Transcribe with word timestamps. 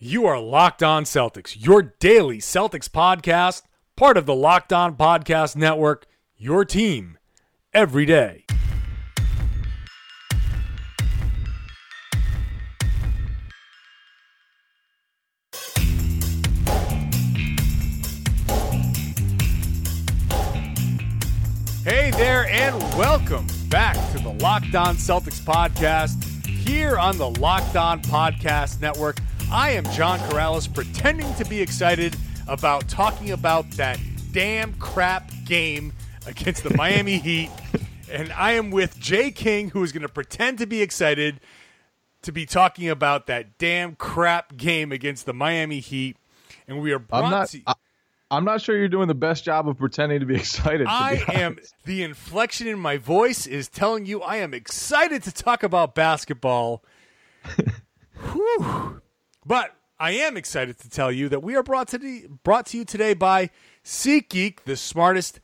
You 0.00 0.26
are 0.26 0.38
Locked 0.38 0.84
On 0.84 1.02
Celtics, 1.02 1.56
your 1.58 1.82
daily 1.82 2.38
Celtics 2.38 2.88
podcast, 2.88 3.62
part 3.96 4.16
of 4.16 4.26
the 4.26 4.34
Locked 4.34 4.72
On 4.72 4.96
Podcast 4.96 5.56
Network, 5.56 6.06
your 6.36 6.64
team 6.64 7.18
every 7.74 8.06
day. 8.06 8.44
Hey 21.82 22.12
there, 22.12 22.46
and 22.46 22.80
welcome 22.96 23.48
back 23.68 23.96
to 24.12 24.22
the 24.22 24.36
Locked 24.38 24.76
On 24.76 24.94
Celtics 24.94 25.40
podcast 25.40 26.24
here 26.46 26.96
on 26.98 27.18
the 27.18 27.30
Locked 27.30 27.74
On 27.74 28.00
Podcast 28.02 28.80
Network. 28.80 29.18
I 29.50 29.70
am 29.70 29.84
John 29.92 30.18
Karalis, 30.20 30.72
pretending 30.72 31.32
to 31.36 31.44
be 31.44 31.60
excited 31.60 32.14
about 32.46 32.86
talking 32.88 33.30
about 33.30 33.70
that 33.72 33.98
damn 34.32 34.74
crap 34.74 35.30
game 35.46 35.92
against 36.26 36.64
the 36.64 36.74
Miami 36.76 37.18
Heat. 37.18 37.50
And 38.10 38.30
I 38.32 38.52
am 38.52 38.70
with 38.70 38.98
Jay 39.00 39.30
King, 39.30 39.70
who 39.70 39.82
is 39.82 39.92
going 39.92 40.02
to 40.02 40.08
pretend 40.08 40.58
to 40.58 40.66
be 40.66 40.82
excited 40.82 41.40
to 42.22 42.32
be 42.32 42.44
talking 42.44 42.90
about 42.90 43.26
that 43.26 43.56
damn 43.58 43.94
crap 43.94 44.56
game 44.56 44.92
against 44.92 45.24
the 45.24 45.32
Miami 45.32 45.80
Heat. 45.80 46.16
And 46.66 46.80
we 46.82 46.92
are 46.92 46.98
brought 46.98 47.24
I'm 47.24 47.30
not. 47.30 47.48
to 47.48 47.62
I'm 48.30 48.44
not 48.44 48.60
sure 48.60 48.76
you're 48.76 48.88
doing 48.88 49.08
the 49.08 49.14
best 49.14 49.44
job 49.44 49.66
of 49.66 49.78
pretending 49.78 50.20
to 50.20 50.26
be 50.26 50.34
excited. 50.36 50.84
to 50.84 50.90
I 50.90 51.24
be 51.26 51.32
am 51.32 51.58
the 51.84 52.02
inflection 52.02 52.66
in 52.66 52.78
my 52.78 52.98
voice 52.98 53.46
is 53.46 53.68
telling 53.68 54.04
you 54.04 54.20
I 54.20 54.36
am 54.36 54.52
excited 54.52 55.22
to 55.22 55.32
talk 55.32 55.62
about 55.62 55.94
basketball. 55.94 56.84
Whew. 58.32 59.00
But 59.48 59.74
I 59.98 60.10
am 60.10 60.36
excited 60.36 60.78
to 60.80 60.90
tell 60.90 61.10
you 61.10 61.30
that 61.30 61.42
we 61.42 61.56
are 61.56 61.62
brought 61.62 61.88
to 61.88 61.98
the, 61.98 62.26
brought 62.44 62.66
to 62.66 62.76
you 62.76 62.84
today 62.84 63.14
by 63.14 63.48
SeatGeek, 63.82 64.64
the 64.64 64.76
smartest, 64.76 65.40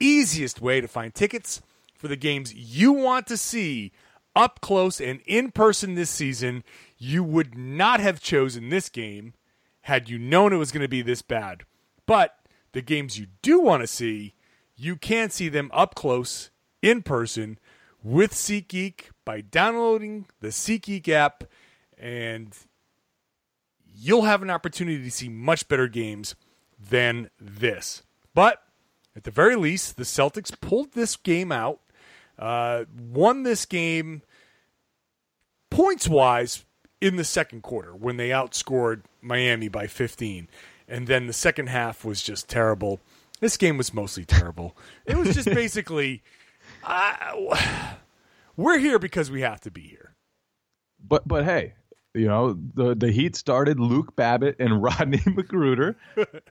easiest 0.00 0.62
way 0.62 0.80
to 0.80 0.88
find 0.88 1.14
tickets 1.14 1.60
for 1.94 2.08
the 2.08 2.16
games 2.16 2.54
you 2.54 2.94
want 2.94 3.26
to 3.26 3.36
see 3.36 3.92
up 4.34 4.62
close 4.62 4.98
and 4.98 5.20
in 5.26 5.50
person 5.50 5.94
this 5.94 6.08
season. 6.08 6.64
You 6.96 7.22
would 7.22 7.56
not 7.56 8.00
have 8.00 8.18
chosen 8.18 8.70
this 8.70 8.88
game 8.88 9.34
had 9.82 10.08
you 10.08 10.18
known 10.18 10.54
it 10.54 10.56
was 10.56 10.72
going 10.72 10.80
to 10.80 10.88
be 10.88 11.02
this 11.02 11.20
bad. 11.20 11.64
But 12.06 12.34
the 12.72 12.80
games 12.80 13.18
you 13.18 13.26
do 13.42 13.60
want 13.60 13.82
to 13.82 13.86
see, 13.86 14.32
you 14.74 14.96
can 14.96 15.28
see 15.28 15.50
them 15.50 15.70
up 15.74 15.94
close 15.94 16.48
in 16.80 17.02
person 17.02 17.58
with 18.02 18.32
SeatGeek 18.32 19.10
by 19.26 19.42
downloading 19.42 20.28
the 20.40 20.48
SeatGeek 20.48 21.10
app, 21.10 21.44
and 21.98 22.56
you'll 23.94 24.22
have 24.22 24.42
an 24.42 24.50
opportunity 24.50 25.02
to 25.02 25.10
see 25.10 25.28
much 25.28 25.68
better 25.68 25.88
games 25.88 26.34
than 26.78 27.30
this. 27.40 28.02
But 28.34 28.62
at 29.16 29.24
the 29.24 29.30
very 29.30 29.56
least, 29.56 29.96
the 29.96 30.02
Celtics 30.02 30.52
pulled 30.60 30.92
this 30.92 31.16
game 31.16 31.52
out, 31.52 31.80
uh, 32.38 32.84
won 32.96 33.44
this 33.44 33.64
game 33.64 34.22
points 35.70 36.08
wise 36.08 36.64
in 37.00 37.16
the 37.16 37.24
second 37.24 37.62
quarter 37.62 37.94
when 37.94 38.16
they 38.16 38.30
outscored 38.30 39.02
Miami 39.20 39.68
by 39.68 39.86
15. 39.86 40.48
And 40.88 41.06
then 41.06 41.26
the 41.26 41.32
second 41.32 41.68
half 41.68 42.04
was 42.04 42.22
just 42.22 42.48
terrible. 42.48 43.00
This 43.40 43.56
game 43.56 43.76
was 43.76 43.94
mostly 43.94 44.24
terrible. 44.24 44.76
It 45.06 45.16
was 45.16 45.34
just 45.34 45.48
basically, 45.54 46.22
uh, 46.82 47.56
we're 48.56 48.78
here 48.78 48.98
because 48.98 49.30
we 49.30 49.42
have 49.42 49.60
to 49.62 49.70
be 49.70 49.82
here. 49.82 50.14
But 51.06 51.28
but 51.28 51.44
hey, 51.44 51.74
you 52.14 52.28
know 52.28 52.56
the 52.74 52.94
the 52.94 53.10
Heat 53.10 53.34
started 53.36 53.80
Luke 53.80 54.14
Babbitt 54.16 54.56
and 54.60 54.82
Rodney 54.82 55.18
McGruder, 55.18 55.96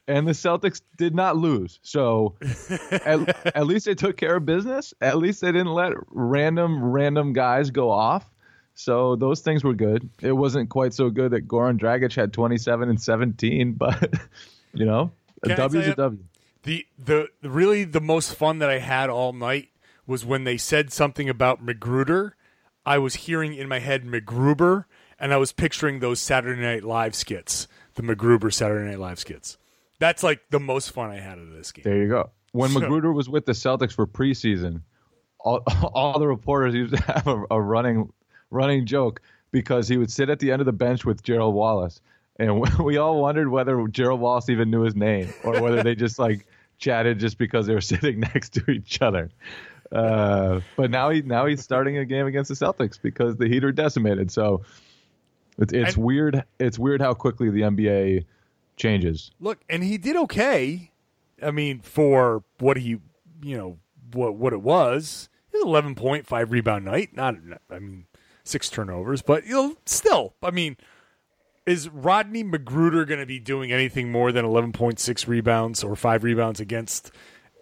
and 0.08 0.28
the 0.28 0.34
Celtics 0.34 0.82
did 0.98 1.16
not 1.16 1.38
lose. 1.38 1.80
So 1.82 2.36
at, 2.92 3.56
at 3.56 3.66
least 3.66 3.86
they 3.86 3.96
took 3.96 4.18
care 4.18 4.36
of 4.36 4.46
business. 4.46 4.94
At 5.02 5.18
least 5.18 5.42
they 5.42 5.52
didn't 5.52 5.74
let 5.74 5.94
random 6.10 6.84
random 6.84 7.34
guys 7.34 7.72
go 7.72 7.90
off. 7.90 8.30
So 8.76 9.16
those 9.16 9.42
things 9.42 9.64
were 9.64 9.74
good. 9.74 10.10
It 10.22 10.32
wasn't 10.32 10.70
quite 10.70 10.94
so 10.94 11.10
good 11.10 11.32
that 11.32 11.48
Goran 11.48 11.80
Dragic 11.80 12.16
had 12.16 12.34
27 12.34 12.90
and 12.90 13.00
17, 13.00 13.74
but 13.78 14.14
you 14.74 14.86
know, 14.86 15.12
a 15.44 15.48
Can 15.48 15.52
I 15.52 15.56
W 15.56 15.82
is 15.82 15.88
a 15.88 15.96
W. 15.96 16.24
The 16.64 16.86
the 16.98 17.30
really 17.42 17.84
the 17.84 18.02
most 18.02 18.36
fun 18.36 18.60
that 18.60 18.70
I 18.70 18.80
had 18.80 19.10
all 19.10 19.34
night 19.34 19.70
was 20.06 20.26
when 20.26 20.44
they 20.44 20.58
said 20.58 20.92
something 20.92 21.30
about 21.30 21.66
McGruder. 21.66 22.32
I 22.86 22.98
was 22.98 23.16
hearing 23.16 23.54
in 23.54 23.70
my 23.70 23.80
head 23.80 24.04
McGruber, 24.04 24.86
and 25.24 25.34
I 25.34 25.38
was 25.38 25.54
picturing 25.54 26.00
those 26.00 26.20
Saturday 26.20 26.62
Night 26.62 26.84
Live 26.84 27.16
skits, 27.16 27.70
the 27.96 28.04
McGruber 28.04 28.54
Saturday 28.54 28.90
Night 28.90 29.00
Live 29.00 29.20
skits. 29.20 29.58
That's 29.98 30.22
like 30.22 30.42
the 30.50 30.60
most 30.60 30.92
fun 30.92 31.12
I 31.12 31.20
had 31.22 31.38
of 31.40 31.52
this 31.52 31.72
game. 31.72 31.84
There 31.86 31.96
you 31.98 32.10
go. 32.10 32.32
When 32.52 32.72
So- 32.72 32.82
McGruder 32.82 33.14
was 33.14 33.30
with 33.30 33.46
the 33.46 33.54
Celtics 33.54 33.94
for 33.94 34.06
preseason, 34.06 34.82
all, 35.40 35.60
all 35.94 36.20
the 36.20 36.28
reporters 36.28 36.76
used 36.76 36.94
to 36.96 37.02
have 37.04 37.26
a, 37.26 37.42
a 37.52 37.62
running 37.62 38.12
running 38.52 38.86
joke 38.86 39.22
because 39.52 39.88
he 39.88 39.96
would 39.96 40.12
sit 40.12 40.30
at 40.30 40.40
the 40.40 40.52
end 40.52 40.62
of 40.62 40.66
the 40.66 40.74
bench 40.74 41.06
with 41.06 41.24
Gerald 41.24 41.56
Wallace, 41.56 42.02
and 42.38 42.60
we 42.80 42.98
all 42.98 43.22
wondered 43.22 43.48
whether 43.48 43.88
Gerald 43.88 44.20
Wallace 44.20 44.50
even 44.50 44.70
knew 44.70 44.82
his 44.82 44.94
name 44.96 45.34
or 45.46 45.62
whether 45.62 45.82
they 45.84 45.96
just 45.96 46.20
like 46.20 46.46
chatted 46.80 47.18
just 47.20 47.38
because 47.38 47.66
they 47.66 47.74
were 47.74 47.82
sitting 47.94 48.20
next 48.20 48.56
to 48.56 48.70
each 48.72 49.02
other. 49.02 49.30
Uh, 49.90 50.60
but 50.76 50.92
now 50.92 51.12
he 51.12 51.22
now 51.22 51.46
he's 51.46 51.64
starting 51.64 51.98
a 51.98 52.04
game 52.06 52.26
against 52.28 52.50
the 52.50 52.56
Celtics 52.56 53.00
because 53.02 53.38
the 53.38 53.48
Heat 53.48 53.64
are 53.64 53.72
decimated. 53.72 54.30
So 54.32 54.64
it's 55.58 55.74
it's 55.74 55.96
And- 55.96 56.04
weird. 56.04 56.44
It's 56.60 56.80
weird 56.80 57.02
how 57.02 57.14
quickly 57.14 57.50
the 57.50 57.62
NBA 57.62 58.26
changes. 58.78 59.32
Look, 59.40 59.60
and 59.70 59.84
he 59.84 59.98
did 59.98 60.16
okay. 60.16 60.92
I 61.42 61.52
mean, 61.52 61.82
for 61.82 62.44
what 62.60 62.78
he, 62.78 63.00
you 63.42 63.58
know, 63.58 63.78
what 64.14 64.36
what 64.36 64.54
it 64.54 64.62
was, 64.62 65.30
it 65.52 65.58
was 65.58 65.64
eleven 65.66 65.96
point 65.96 66.26
five 66.26 66.52
rebound 66.52 66.86
night. 66.86 67.16
Not, 67.16 67.36
I 67.70 67.80
mean, 67.80 68.06
six 68.44 68.70
turnovers, 68.70 69.22
but 69.22 69.46
you 69.46 69.54
know, 69.54 69.76
still, 69.86 70.36
I 70.42 70.52
mean, 70.52 70.78
is 71.66 71.90
Rodney 71.90 72.44
McGruder 72.44 73.08
going 73.08 73.20
to 73.20 73.26
be 73.26 73.40
doing 73.40 73.72
anything 73.72 74.12
more 74.12 74.32
than 74.32 74.46
eleven 74.46 74.72
point 74.72 75.00
six 75.00 75.28
rebounds 75.28 75.84
or 75.84 75.96
five 75.96 76.24
rebounds 76.24 76.60
against 76.60 77.12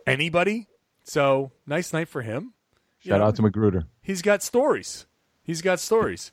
anybody? 0.05 0.67
So 1.03 1.51
nice 1.65 1.91
night 1.93 2.07
for 2.07 2.21
him. 2.21 2.53
You 3.01 3.09
Shout 3.09 3.19
know, 3.19 3.25
out 3.27 3.35
to 3.37 3.41
McGruder. 3.41 3.85
He's 4.01 4.21
got 4.21 4.43
stories. 4.43 5.07
He's 5.43 5.61
got 5.63 5.79
stories. 5.79 6.31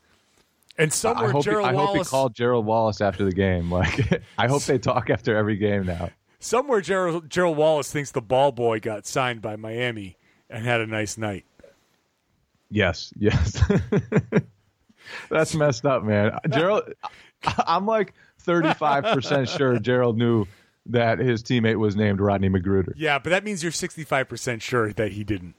And 0.79 0.93
somewhere 0.93 1.29
I 1.29 1.33
hope, 1.33 1.45
he, 1.45 1.51
Gerald 1.51 1.69
I 1.69 1.75
hope 1.75 1.97
he 1.97 2.05
called 2.05 2.35
Gerald 2.35 2.65
Wallace 2.65 3.01
after 3.01 3.25
the 3.25 3.33
game. 3.33 3.71
Like, 3.79 4.23
I 4.39 4.47
hope 4.47 4.63
they 4.63 4.79
talk 4.79 5.11
after 5.11 5.37
every 5.37 5.57
game 5.57 5.87
now. 5.87 6.11
somewhere 6.39 6.81
Gerald, 6.81 7.29
Gerald 7.29 7.57
Wallace 7.57 7.91
thinks 7.93 8.13
the 8.13 8.23
ball 8.23 8.53
boy 8.53 8.81
got 8.81 9.07
signed 9.07 9.43
by 9.43 9.57
Miami 9.57 10.17
and 10.49 10.65
had 10.65 10.81
a 10.81 10.87
nice 10.87 11.19
night. 11.19 11.45
Yes, 12.71 13.13
yes. 13.19 13.63
That's 15.31 15.55
messed 15.55 15.87
up, 15.87 16.05
man. 16.05 16.39
Gerald, 16.51 16.93
I'm 17.67 17.87
like 17.87 18.15
35% 18.47 19.49
sure 19.57 19.79
Gerald 19.79 20.17
knew 20.19 20.47
that 20.87 21.19
his 21.19 21.43
teammate 21.43 21.77
was 21.77 21.97
named 21.97 22.21
Rodney 22.21 22.49
McGruder. 22.49 22.93
Yeah, 22.97 23.19
but 23.19 23.31
that 23.31 23.45
means 23.45 23.63
you're 23.63 23.73
65% 23.73 24.61
sure 24.61 24.93
that 24.93 25.13
he 25.13 25.25
didn't. 25.25 25.55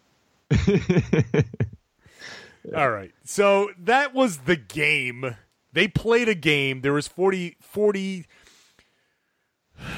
All 2.75 2.89
right. 2.91 3.11
So 3.23 3.71
that 3.79 4.13
was 4.13 4.39
the 4.39 4.55
game. 4.55 5.35
They 5.71 5.87
played 5.87 6.27
a 6.29 6.35
game. 6.35 6.81
There 6.81 6.93
was 6.93 7.07
40 7.07 7.57
40 7.61 8.25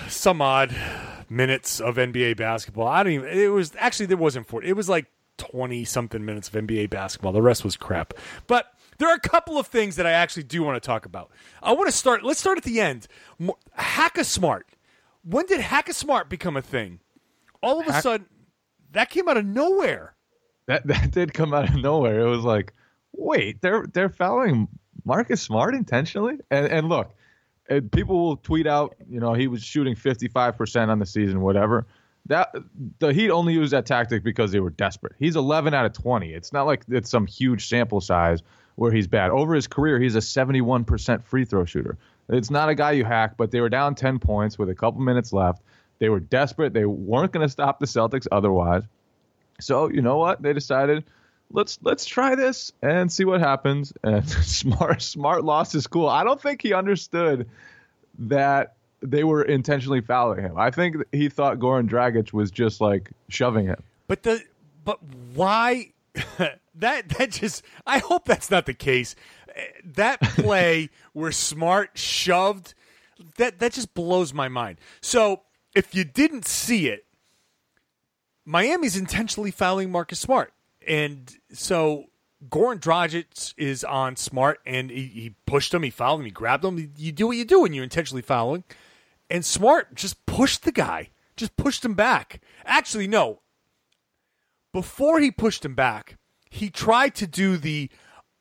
some 0.07 0.41
odd 0.41 0.75
minutes 1.29 1.79
of 1.79 1.95
NBA 1.95 2.37
basketball. 2.37 2.87
I 2.87 3.03
don't 3.03 3.13
even 3.13 3.29
it 3.29 3.47
was 3.47 3.73
actually 3.77 4.05
there 4.07 4.17
wasn't 4.17 4.47
40. 4.47 4.67
It 4.67 4.75
was 4.75 4.89
like 4.89 5.07
20 5.37 5.83
something 5.85 6.23
minutes 6.23 6.47
of 6.49 6.53
NBA 6.53 6.89
basketball. 6.89 7.31
The 7.31 7.41
rest 7.41 7.63
was 7.63 7.75
crap. 7.77 8.13
But 8.47 8.67
there 8.99 9.09
are 9.09 9.15
a 9.15 9.19
couple 9.19 9.57
of 9.57 9.67
things 9.67 9.95
that 9.95 10.05
I 10.05 10.11
actually 10.11 10.43
do 10.43 10.61
want 10.61 10.81
to 10.81 10.85
talk 10.85 11.05
about. 11.05 11.31
I 11.63 11.71
want 11.73 11.87
to 11.87 11.91
start 11.95 12.23
let's 12.23 12.39
start 12.39 12.57
at 12.57 12.63
the 12.63 12.79
end. 12.79 13.07
Mo- 13.39 13.57
Hacka 13.77 14.23
Smart. 14.25 14.67
When 15.23 15.45
did 15.45 15.61
Hacka 15.61 15.93
Smart 15.93 16.29
become 16.29 16.57
a 16.57 16.61
thing? 16.61 16.99
All 17.63 17.79
of 17.79 17.87
a 17.87 17.93
Hack- 17.93 18.03
sudden 18.03 18.27
that 18.91 19.09
came 19.09 19.27
out 19.27 19.37
of 19.37 19.45
nowhere. 19.45 20.15
That 20.67 20.85
that 20.87 21.11
did 21.11 21.33
come 21.33 21.53
out 21.53 21.69
of 21.69 21.75
nowhere. 21.75 22.19
It 22.19 22.29
was 22.29 22.43
like, 22.43 22.73
wait, 23.13 23.61
they're 23.61 23.85
they're 23.87 24.09
fouling 24.09 24.67
Marcus 25.05 25.41
Smart 25.41 25.75
intentionally? 25.75 26.37
And 26.49 26.65
and 26.67 26.89
look, 26.89 27.13
And 27.69 27.91
people 27.91 28.19
will 28.23 28.37
tweet 28.37 28.67
out, 28.67 28.95
you 29.09 29.19
know, 29.19 29.33
he 29.33 29.47
was 29.47 29.63
shooting 29.63 29.95
55% 29.95 30.89
on 30.89 30.99
the 30.99 31.05
season, 31.05 31.41
whatever. 31.41 31.87
That 32.27 32.53
the 32.99 33.13
Heat 33.13 33.31
only 33.31 33.53
used 33.53 33.73
that 33.73 33.87
tactic 33.87 34.23
because 34.23 34.51
they 34.51 34.59
were 34.59 34.69
desperate. 34.69 35.13
He's 35.17 35.35
11 35.35 35.73
out 35.73 35.85
of 35.87 35.93
20. 35.93 36.31
It's 36.33 36.53
not 36.53 36.67
like 36.67 36.83
it's 36.87 37.09
some 37.09 37.25
huge 37.25 37.67
sample 37.67 37.99
size 37.99 38.43
where 38.75 38.91
he's 38.91 39.07
bad. 39.07 39.31
Over 39.31 39.55
his 39.55 39.67
career, 39.67 39.99
he's 39.99 40.15
a 40.15 40.19
71% 40.19 41.23
free 41.23 41.45
throw 41.45 41.65
shooter. 41.65 41.97
It's 42.29 42.51
not 42.51 42.69
a 42.69 42.75
guy 42.75 42.91
you 42.91 43.03
hack, 43.05 43.37
but 43.37 43.51
they 43.51 43.59
were 43.59 43.69
down 43.69 43.95
10 43.95 44.19
points 44.19 44.57
with 44.57 44.69
a 44.69 44.75
couple 44.75 45.01
minutes 45.01 45.33
left. 45.33 45.63
They 45.99 46.09
were 46.09 46.19
desperate. 46.19 46.73
They 46.73 46.85
weren't 46.85 47.31
going 47.31 47.45
to 47.45 47.51
stop 47.51 47.79
the 47.79 47.85
Celtics 47.85 48.27
otherwise. 48.31 48.83
So 49.61 49.89
you 49.89 50.01
know 50.01 50.17
what? 50.17 50.41
They 50.41 50.53
decided 50.53 51.03
let's 51.51 51.79
let's 51.81 52.05
try 52.05 52.35
this 52.35 52.71
and 52.81 53.11
see 53.11 53.25
what 53.25 53.39
happens. 53.39 53.93
And 54.03 54.27
smart 54.29 55.01
smart 55.01 55.43
lost 55.43 55.73
his 55.73 55.87
cool. 55.87 56.07
I 56.07 56.23
don't 56.23 56.41
think 56.41 56.61
he 56.61 56.73
understood 56.73 57.49
that 58.19 58.75
they 59.01 59.23
were 59.23 59.43
intentionally 59.43 60.01
fouling 60.01 60.41
him. 60.41 60.57
I 60.57 60.71
think 60.71 60.97
he 61.11 61.29
thought 61.29 61.59
Goran 61.59 61.89
Dragic 61.89 62.33
was 62.33 62.51
just 62.51 62.81
like 62.81 63.11
shoving 63.29 63.65
him. 63.65 63.81
But 64.07 64.23
the 64.23 64.43
but 64.83 64.99
why 65.33 65.93
that 66.75 67.09
that 67.09 67.31
just 67.31 67.63
I 67.85 67.99
hope 67.99 68.25
that's 68.25 68.51
not 68.51 68.65
the 68.65 68.73
case. 68.73 69.15
That 69.83 70.21
play 70.21 70.89
where 71.13 71.31
Smart 71.31 71.91
shoved 71.95 72.73
that 73.37 73.59
that 73.59 73.73
just 73.73 73.93
blows 73.93 74.33
my 74.33 74.47
mind. 74.47 74.79
So 75.01 75.41
if 75.75 75.95
you 75.95 76.03
didn't 76.03 76.45
see 76.45 76.87
it, 76.87 77.05
Miami's 78.45 78.97
intentionally 78.97 79.51
fouling 79.51 79.91
Marcus 79.91 80.19
Smart. 80.19 80.53
And 80.87 81.35
so 81.51 82.05
Goran 82.49 82.79
Dragic 82.79 83.53
is 83.57 83.83
on 83.83 84.15
Smart, 84.15 84.59
and 84.65 84.89
he, 84.89 85.05
he, 85.05 85.35
pushed 85.45 85.73
him, 85.73 85.83
he 85.83 85.89
fouled 85.89 86.21
him, 86.21 86.25
he 86.25 86.31
grabbed 86.31 86.65
him. 86.65 86.91
You 86.97 87.11
do 87.11 87.27
what 87.27 87.37
you 87.37 87.45
do 87.45 87.61
when 87.61 87.73
you're 87.73 87.83
intentionally 87.83 88.23
fouling. 88.23 88.63
And 89.29 89.45
Smart 89.45 89.95
just 89.95 90.25
pushed 90.25 90.63
the 90.63 90.71
guy, 90.71 91.09
just 91.35 91.55
pushed 91.55 91.85
him 91.85 91.93
back. 91.93 92.41
Actually, 92.65 93.07
no. 93.07 93.41
Before 94.73 95.19
he 95.19 95.31
pushed 95.31 95.63
him 95.63 95.75
back, 95.75 96.17
he 96.49 96.69
tried 96.69 97.15
to 97.15 97.27
do 97.27 97.57
the 97.57 97.89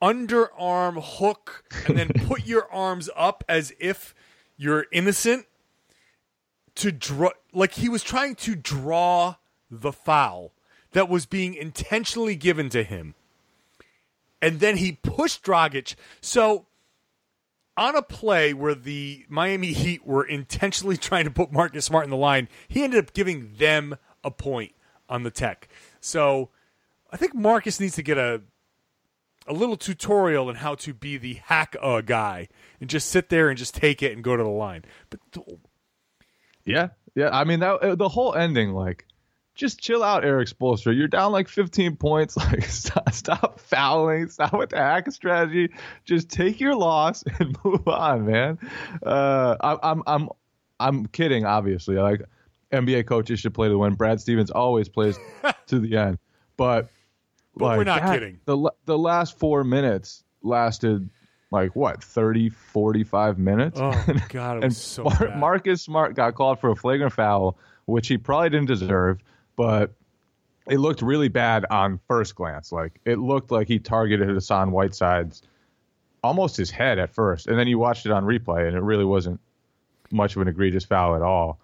underarm 0.03 1.03
hook 1.19 1.65
and 1.87 1.99
then 1.99 2.09
put 2.27 2.47
your 2.47 2.71
arms 2.73 3.11
up 3.15 3.45
as 3.49 3.73
if 3.79 4.15
you're 4.57 4.87
innocent 4.93 5.47
to 6.77 6.91
draw 6.93 7.31
like 7.53 7.75
he 7.75 7.89
was 7.89 8.03
trying 8.03 8.35
to 8.35 8.55
draw 8.55 9.35
the 9.71 9.93
foul 9.93 10.53
that 10.93 11.09
was 11.09 11.27
being 11.27 11.55
intentionally 11.55 12.37
given 12.37 12.69
to 12.71 12.83
him. 12.83 13.15
And 14.43 14.61
then 14.61 14.79
he 14.79 14.93
pushed 14.93 15.45
Dragic. 15.45 15.95
So 16.21 16.67
on 17.77 17.95
a 17.95 18.03
play 18.03 18.53
where 18.53 18.75
the 18.75 19.25
Miami 19.29 19.73
Heat 19.73 20.07
were 20.07 20.25
intentionally 20.25 20.97
trying 20.99 21.25
to 21.25 21.31
put 21.31 21.53
Marcus 21.53 21.85
Smart 21.85 22.05
in 22.05 22.11
the 22.11 22.17
line, 22.17 22.49
he 22.69 22.83
ended 22.83 23.05
up 23.05 23.13
giving 23.13 23.55
them 23.59 23.97
a 24.25 24.31
point 24.31 24.73
on 25.09 25.23
the 25.23 25.31
tech. 25.31 25.69
So 26.01 26.51
I 27.11 27.17
think 27.17 27.35
Marcus 27.35 27.81
needs 27.81 27.95
to 27.97 28.03
get 28.03 28.19
a 28.19 28.43
a 29.47 29.55
little 29.55 29.77
tutorial 29.77 30.49
on 30.49 30.57
how 30.57 30.75
to 30.77 30.95
be 30.95 31.17
the 31.17 31.35
hack 31.35 31.75
a 31.83 32.03
guy 32.03 32.47
and 32.81 32.89
just 32.89 33.09
sit 33.09 33.31
there 33.31 33.49
and 33.49 33.59
just 33.59 33.75
take 33.75 34.03
it 34.03 34.13
and 34.13 34.23
go 34.23 34.37
to 34.37 34.43
the 34.43 34.49
line. 34.49 34.85
But 35.09 35.21
yeah, 36.65 36.89
yeah. 37.17 37.31
I 37.33 37.45
mean 37.45 37.61
that 37.61 37.99
the 37.99 38.09
whole 38.09 38.35
ending, 38.35 38.73
like 38.73 39.07
just 39.61 39.79
chill 39.79 40.03
out, 40.03 40.25
Erik 40.25 40.49
Spoelstra. 40.49 40.97
You're 40.97 41.07
down 41.07 41.33
like 41.33 41.47
15 41.47 41.97
points. 41.97 42.37
Like 42.41 42.65
stop, 42.65 43.13
stop 43.13 43.61
fouling. 43.61 44.29
Stop 44.31 44.55
with 44.55 44.71
the 44.71 44.79
hack 44.79 45.13
strategy. 45.13 45.71
Just 46.07 46.31
take 46.31 46.59
your 46.59 46.75
loss 46.75 47.23
and 47.39 47.57
move 47.63 47.87
on, 47.87 48.25
man. 48.25 48.59
Uh, 49.05 49.57
I, 49.61 49.77
I'm 49.83 50.03
I'm 50.07 50.29
I'm 50.81 51.07
kidding. 51.07 51.45
Obviously, 51.45 51.97
like 51.97 52.23
NBA 52.73 53.07
coaches 53.07 53.41
should 53.41 53.53
play 53.53 53.69
to 53.69 53.77
win. 53.77 53.95
Brad 53.95 54.21
Stevens 54.21 54.51
always 54.51 54.89
plays 54.89 55.19
to 55.67 55.79
the 55.79 55.97
end, 55.97 56.19
but. 56.57 56.89
But 57.57 57.65
like, 57.65 57.79
we're 57.79 57.85
not 57.85 58.03
that, 58.03 58.15
kidding. 58.15 58.41
The 58.47 58.73
the 58.87 58.97
last 58.97 59.39
four 59.39 59.63
minutes 59.63 60.25
lasted 60.43 61.11
like 61.51 61.77
what 61.77 62.03
30 62.03 62.49
45 62.49 63.39
minutes 63.39 63.79
oh 63.83 64.05
god 64.29 64.63
and 64.63 64.75
so 64.75 65.03
Mar- 65.03 65.37
marcus 65.37 65.83
smart 65.83 66.15
got 66.15 66.37
called 66.37 66.61
for 66.61 66.71
a 66.71 66.77
flagrant 66.77 67.13
foul 67.13 67.59
which 67.87 68.07
he 68.07 68.17
probably 68.17 68.51
didn't 68.51 68.69
deserve 68.69 69.19
but 69.61 69.93
it 70.67 70.79
looked 70.79 71.03
really 71.03 71.29
bad 71.29 71.67
on 71.69 72.01
first 72.09 72.35
glance. 72.35 72.73
Like 72.73 72.99
it 73.05 73.19
looked 73.19 73.51
like 73.51 73.69
he 73.69 73.79
targeted 73.79 74.27
Hassan 74.31 74.71
Whiteside's 74.71 75.43
almost 76.25 76.57
his 76.57 76.71
head 76.71 76.99
at 76.99 77.11
first, 77.11 77.47
and 77.47 77.59
then 77.59 77.69
you 77.69 77.79
watched 77.79 78.07
it 78.07 78.13
on 78.13 78.25
replay, 78.25 78.67
and 78.67 78.75
it 78.75 78.81
really 78.81 79.05
wasn't 79.05 79.39
much 80.11 80.35
of 80.35 80.41
an 80.41 80.49
egregious 80.49 80.87
foul 80.87 81.15
at 81.15 81.21
all. 81.21 81.61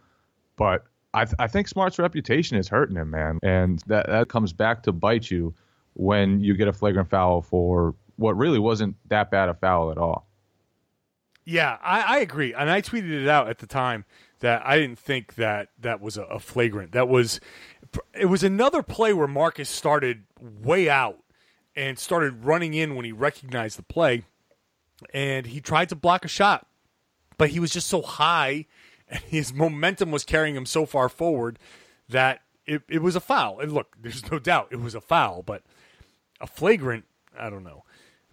But 0.56 0.84
I, 1.14 1.24
th- 1.24 1.36
I 1.38 1.46
think 1.46 1.68
Smart's 1.68 1.98
reputation 1.98 2.58
is 2.58 2.68
hurting 2.68 2.96
him, 2.96 3.08
man, 3.08 3.38
and 3.42 3.82
that 3.86 4.08
that 4.08 4.28
comes 4.28 4.52
back 4.52 4.82
to 4.82 4.92
bite 4.92 5.30
you 5.30 5.54
when 5.94 6.40
you 6.40 6.52
get 6.52 6.68
a 6.68 6.74
flagrant 6.74 7.08
foul 7.08 7.40
for 7.40 7.94
what 8.16 8.36
really 8.36 8.58
wasn't 8.58 8.94
that 9.08 9.30
bad 9.30 9.48
a 9.48 9.54
foul 9.54 9.90
at 9.90 9.96
all. 9.96 10.28
Yeah, 11.48 11.78
I, 11.80 12.00
I 12.00 12.18
agree, 12.18 12.52
and 12.52 12.68
I 12.68 12.82
tweeted 12.82 13.22
it 13.22 13.28
out 13.28 13.48
at 13.48 13.58
the 13.58 13.68
time 13.68 14.04
that 14.40 14.66
I 14.66 14.78
didn't 14.78 14.98
think 14.98 15.36
that 15.36 15.68
that 15.78 16.00
was 16.00 16.16
a, 16.18 16.24
a 16.24 16.40
flagrant. 16.40 16.90
That 16.90 17.08
was 17.08 17.40
it 18.12 18.26
was 18.26 18.42
another 18.42 18.82
play 18.82 19.12
where 19.12 19.28
Marcus 19.28 19.70
started 19.70 20.24
way 20.40 20.90
out 20.90 21.18
and 21.76 22.00
started 22.00 22.44
running 22.44 22.74
in 22.74 22.96
when 22.96 23.04
he 23.04 23.12
recognized 23.12 23.78
the 23.78 23.84
play, 23.84 24.24
and 25.14 25.46
he 25.46 25.60
tried 25.60 25.88
to 25.90 25.94
block 25.94 26.24
a 26.24 26.28
shot, 26.28 26.66
but 27.38 27.50
he 27.50 27.60
was 27.60 27.70
just 27.70 27.86
so 27.86 28.02
high, 28.02 28.66
and 29.08 29.20
his 29.22 29.54
momentum 29.54 30.10
was 30.10 30.24
carrying 30.24 30.56
him 30.56 30.66
so 30.66 30.84
far 30.84 31.08
forward 31.08 31.60
that 32.08 32.40
it, 32.66 32.82
it 32.88 33.02
was 33.02 33.14
a 33.14 33.20
foul. 33.20 33.60
And 33.60 33.72
look, 33.72 33.96
there's 34.02 34.28
no 34.32 34.40
doubt 34.40 34.68
it 34.72 34.80
was 34.80 34.96
a 34.96 35.00
foul, 35.00 35.44
but 35.44 35.62
a 36.40 36.46
flagrant, 36.48 37.04
I 37.38 37.50
don't 37.50 37.62
know. 37.62 37.84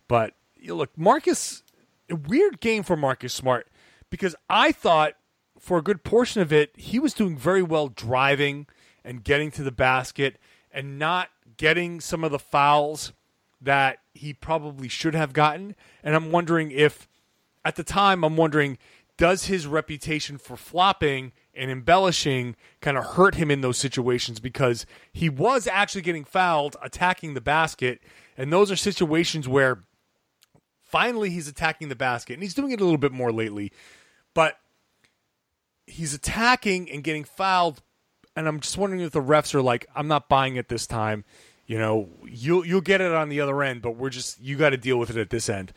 But 0.08 0.34
you 0.56 0.74
look, 0.74 0.98
Marcus, 0.98 1.64
a 2.10 2.16
weird 2.16 2.60
game 2.60 2.84
for 2.84 2.96
Marcus 2.96 3.34
Smart 3.34 3.68
because 4.10 4.36
I 4.50 4.72
thought 4.72 5.14
for 5.60 5.78
a 5.78 5.82
good 5.82 6.04
portion 6.04 6.42
of 6.42 6.52
it 6.52 6.72
he 6.76 7.00
was 7.00 7.14
doing 7.14 7.38
very 7.38 7.64
well 7.64 7.88
driving 7.88 8.68
and 9.04 9.24
getting 9.24 9.52
to 9.52 9.64
the 9.64 9.72
basket 9.72 10.38
and 10.72 10.98
not 10.98 11.30
getting 11.58 12.02
some 12.02 12.24
of 12.24 12.32
the 12.32 12.40
fouls 12.40 13.14
that 13.62 14.00
he 14.14 14.34
probably 14.34 14.88
should 14.88 15.16
have 15.16 15.34
gotten. 15.34 15.76
And 16.04 16.16
I'm 16.16 16.32
wondering 16.32 16.72
if, 16.72 17.08
at 17.64 17.76
the 17.76 17.84
time, 17.84 18.24
I'm 18.24 18.36
wondering, 18.36 18.78
does 19.18 19.46
his 19.46 19.68
reputation 19.68 20.38
for 20.38 20.58
flopping 20.58 21.32
and 21.54 21.70
embellishing 21.70 22.56
kind 22.82 22.98
of 22.98 23.06
hurt 23.06 23.36
him 23.36 23.52
in 23.52 23.62
those 23.62 23.78
situations 23.78 24.40
because 24.40 24.86
he 25.12 25.30
was 25.30 25.68
actually 25.68 26.02
getting 26.02 26.24
fouled 26.24 26.76
attacking 26.82 27.34
the 27.34 27.42
basket. 27.42 28.02
And 28.38 28.52
those 28.52 28.72
are 28.72 28.76
situations 28.76 29.48
where 29.48 29.84
finally 30.94 31.32
he's 31.32 31.48
attacking 31.48 31.90
the 31.90 31.96
basket. 31.96 32.34
And 32.34 32.44
he's 32.44 32.54
doing 32.54 32.72
it 32.72 32.80
a 32.80 32.84
little 32.84 33.00
bit 33.00 33.12
more 33.12 33.32
lately. 33.32 33.72
But 34.36 34.60
he's 35.88 36.14
attacking 36.14 36.90
and 36.92 37.04
getting 37.04 37.24
fouled 37.24 37.82
and 38.36 38.48
I'm 38.48 38.60
just 38.60 38.78
wondering 38.78 39.02
if 39.02 39.12
the 39.12 39.22
refs 39.22 39.54
are 39.54 39.62
like, 39.62 39.86
I'm 39.96 40.08
not 40.08 40.30
buying 40.30 40.56
it 40.56 40.70
this 40.70 40.88
time. 40.88 41.24
You 41.66 41.78
know, 41.78 42.10
you'll 42.26 42.66
you'll 42.66 42.82
get 42.82 43.00
it 43.00 43.14
on 43.14 43.30
the 43.30 43.42
other 43.42 43.62
end, 43.64 43.82
but 43.82 43.92
we're 43.92 44.10
just 44.10 44.42
you 44.42 44.58
got 44.58 44.72
to 44.72 44.78
deal 44.78 44.98
with 44.98 45.10
it 45.10 45.18
at 45.18 45.30
this 45.30 45.50
end. 45.50 45.72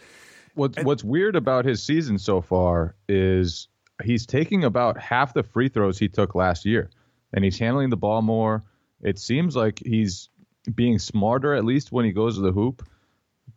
What's 0.54 0.76
and, 0.78 0.86
what's 0.86 1.04
weird 1.04 1.36
about 1.36 1.64
his 1.64 1.82
season 1.82 2.18
so 2.18 2.40
far 2.40 2.96
is 3.08 3.68
he's 4.02 4.26
taking 4.26 4.64
about 4.64 4.98
half 4.98 5.34
the 5.34 5.42
free 5.42 5.68
throws 5.68 5.98
he 5.98 6.08
took 6.08 6.34
last 6.34 6.64
year, 6.64 6.90
and 7.32 7.44
he's 7.44 7.58
handling 7.58 7.90
the 7.90 7.96
ball 7.96 8.22
more. 8.22 8.64
It 9.00 9.18
seems 9.18 9.54
like 9.54 9.80
he's 9.84 10.28
being 10.74 10.98
smarter 10.98 11.54
at 11.54 11.64
least 11.64 11.92
when 11.92 12.04
he 12.04 12.12
goes 12.12 12.34
to 12.34 12.40
the 12.40 12.52
hoop. 12.52 12.82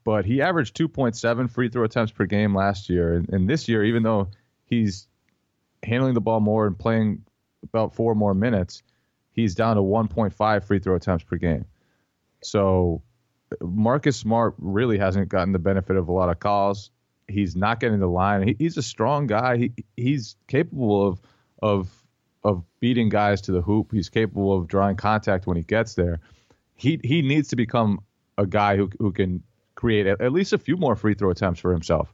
But 0.09 0.25
he 0.25 0.41
averaged 0.41 0.75
2.7 0.75 1.51
free 1.51 1.69
throw 1.69 1.83
attempts 1.83 2.11
per 2.11 2.25
game 2.25 2.55
last 2.55 2.89
year, 2.89 3.13
and, 3.13 3.29
and 3.29 3.47
this 3.47 3.67
year, 3.67 3.83
even 3.83 4.01
though 4.01 4.29
he's 4.65 5.07
handling 5.83 6.15
the 6.15 6.19
ball 6.19 6.39
more 6.39 6.65
and 6.65 6.75
playing 6.75 7.23
about 7.61 7.93
four 7.93 8.15
more 8.15 8.33
minutes, 8.33 8.81
he's 9.33 9.53
down 9.53 9.75
to 9.75 9.83
1.5 9.83 10.63
free 10.63 10.79
throw 10.79 10.95
attempts 10.95 11.25
per 11.25 11.35
game. 11.35 11.63
So 12.41 13.03
Marcus 13.61 14.17
Smart 14.17 14.55
really 14.57 14.97
hasn't 14.97 15.29
gotten 15.29 15.53
the 15.53 15.59
benefit 15.59 15.95
of 15.95 16.07
a 16.07 16.11
lot 16.11 16.29
of 16.29 16.39
calls. 16.39 16.89
He's 17.27 17.55
not 17.55 17.79
getting 17.79 17.99
the 17.99 18.07
line. 18.07 18.47
He, 18.47 18.55
he's 18.57 18.77
a 18.77 18.81
strong 18.81 19.27
guy. 19.27 19.57
He, 19.57 19.73
he's 19.95 20.37
capable 20.47 21.07
of 21.07 21.21
of 21.61 22.03
of 22.43 22.63
beating 22.79 23.09
guys 23.09 23.41
to 23.41 23.51
the 23.51 23.61
hoop. 23.61 23.91
He's 23.91 24.09
capable 24.09 24.57
of 24.57 24.67
drawing 24.67 24.95
contact 24.95 25.45
when 25.45 25.55
he 25.55 25.61
gets 25.61 25.93
there. 25.93 26.19
He 26.73 26.99
he 27.03 27.21
needs 27.21 27.49
to 27.49 27.55
become 27.55 27.99
a 28.39 28.47
guy 28.47 28.75
who 28.75 28.89
who 28.97 29.11
can 29.11 29.43
create 29.79 30.07
at, 30.07 30.33
least 30.33 30.51
a 30.51 30.57
few 30.57 30.75
more 30.75 30.93
free 30.93 31.13
throw 31.13 31.29
attempts 31.29 31.61
for 31.61 31.71
himself. 31.71 32.13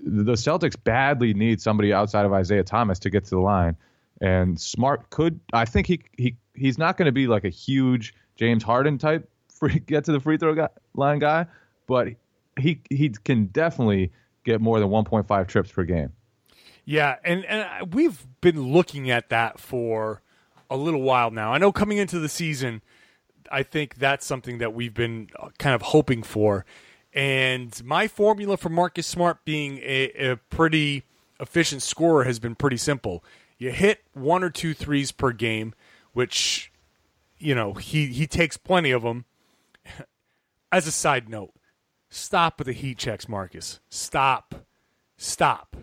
The 0.00 0.32
Celtics 0.32 0.76
badly 0.82 1.34
need 1.34 1.60
somebody 1.60 1.92
outside 1.92 2.24
of 2.24 2.32
Isaiah 2.32 2.64
Thomas 2.64 2.98
to 3.00 3.10
get 3.10 3.24
to 3.24 3.30
the 3.30 3.40
line. 3.40 3.76
And 4.22 4.58
Smart 4.58 5.10
could, 5.10 5.38
I 5.52 5.66
think 5.66 5.86
he 5.86 6.00
he 6.16 6.36
he's 6.54 6.78
not 6.78 6.96
going 6.96 7.06
to 7.06 7.12
be 7.12 7.26
like 7.26 7.44
a 7.44 7.50
huge 7.50 8.14
James 8.36 8.62
Harden 8.62 8.96
type 8.96 9.28
free 9.48 9.78
get 9.86 10.04
to 10.06 10.12
the 10.12 10.20
free 10.20 10.38
throw 10.38 10.54
guy, 10.54 10.68
line 10.94 11.18
guy, 11.18 11.46
but 11.86 12.08
he 12.58 12.80
he 12.88 13.10
can 13.10 13.46
definitely 13.46 14.10
get 14.44 14.60
more 14.60 14.80
than 14.80 14.88
1.5 14.88 15.46
trips 15.46 15.70
per 15.70 15.84
game. 15.84 16.12
Yeah, 16.84 17.16
and 17.22 17.44
and 17.44 17.92
we've 17.92 18.26
been 18.40 18.72
looking 18.72 19.10
at 19.10 19.28
that 19.28 19.60
for 19.60 20.22
a 20.70 20.76
little 20.76 21.02
while 21.02 21.30
now. 21.30 21.52
I 21.52 21.58
know 21.58 21.70
coming 21.70 21.98
into 21.98 22.18
the 22.18 22.28
season, 22.30 22.80
I 23.50 23.62
think 23.62 23.96
that's 23.96 24.26
something 24.26 24.58
that 24.58 24.74
we've 24.74 24.94
been 24.94 25.30
uh, 25.38 25.48
kind 25.58 25.74
of 25.74 25.82
hoping 25.82 26.22
for. 26.22 26.64
And 27.12 27.82
my 27.84 28.06
formula 28.06 28.56
for 28.56 28.68
Marcus 28.68 29.06
Smart 29.06 29.44
being 29.44 29.78
a, 29.78 30.10
a 30.32 30.36
pretty 30.36 31.04
efficient 31.40 31.82
scorer 31.82 32.24
has 32.24 32.38
been 32.38 32.54
pretty 32.54 32.76
simple. 32.76 33.24
You 33.58 33.70
hit 33.72 34.02
one 34.12 34.44
or 34.44 34.50
two 34.50 34.74
threes 34.74 35.10
per 35.10 35.32
game, 35.32 35.74
which 36.12 36.70
you 37.38 37.54
know 37.54 37.74
he 37.74 38.06
he 38.06 38.26
takes 38.26 38.56
plenty 38.56 38.90
of 38.90 39.02
them. 39.02 39.24
As 40.72 40.86
a 40.86 40.92
side 40.92 41.28
note, 41.28 41.54
stop 42.10 42.58
with 42.58 42.66
the 42.66 42.72
heat 42.74 42.98
checks, 42.98 43.28
Marcus. 43.28 43.80
Stop, 43.88 44.66
stop. 45.16 45.76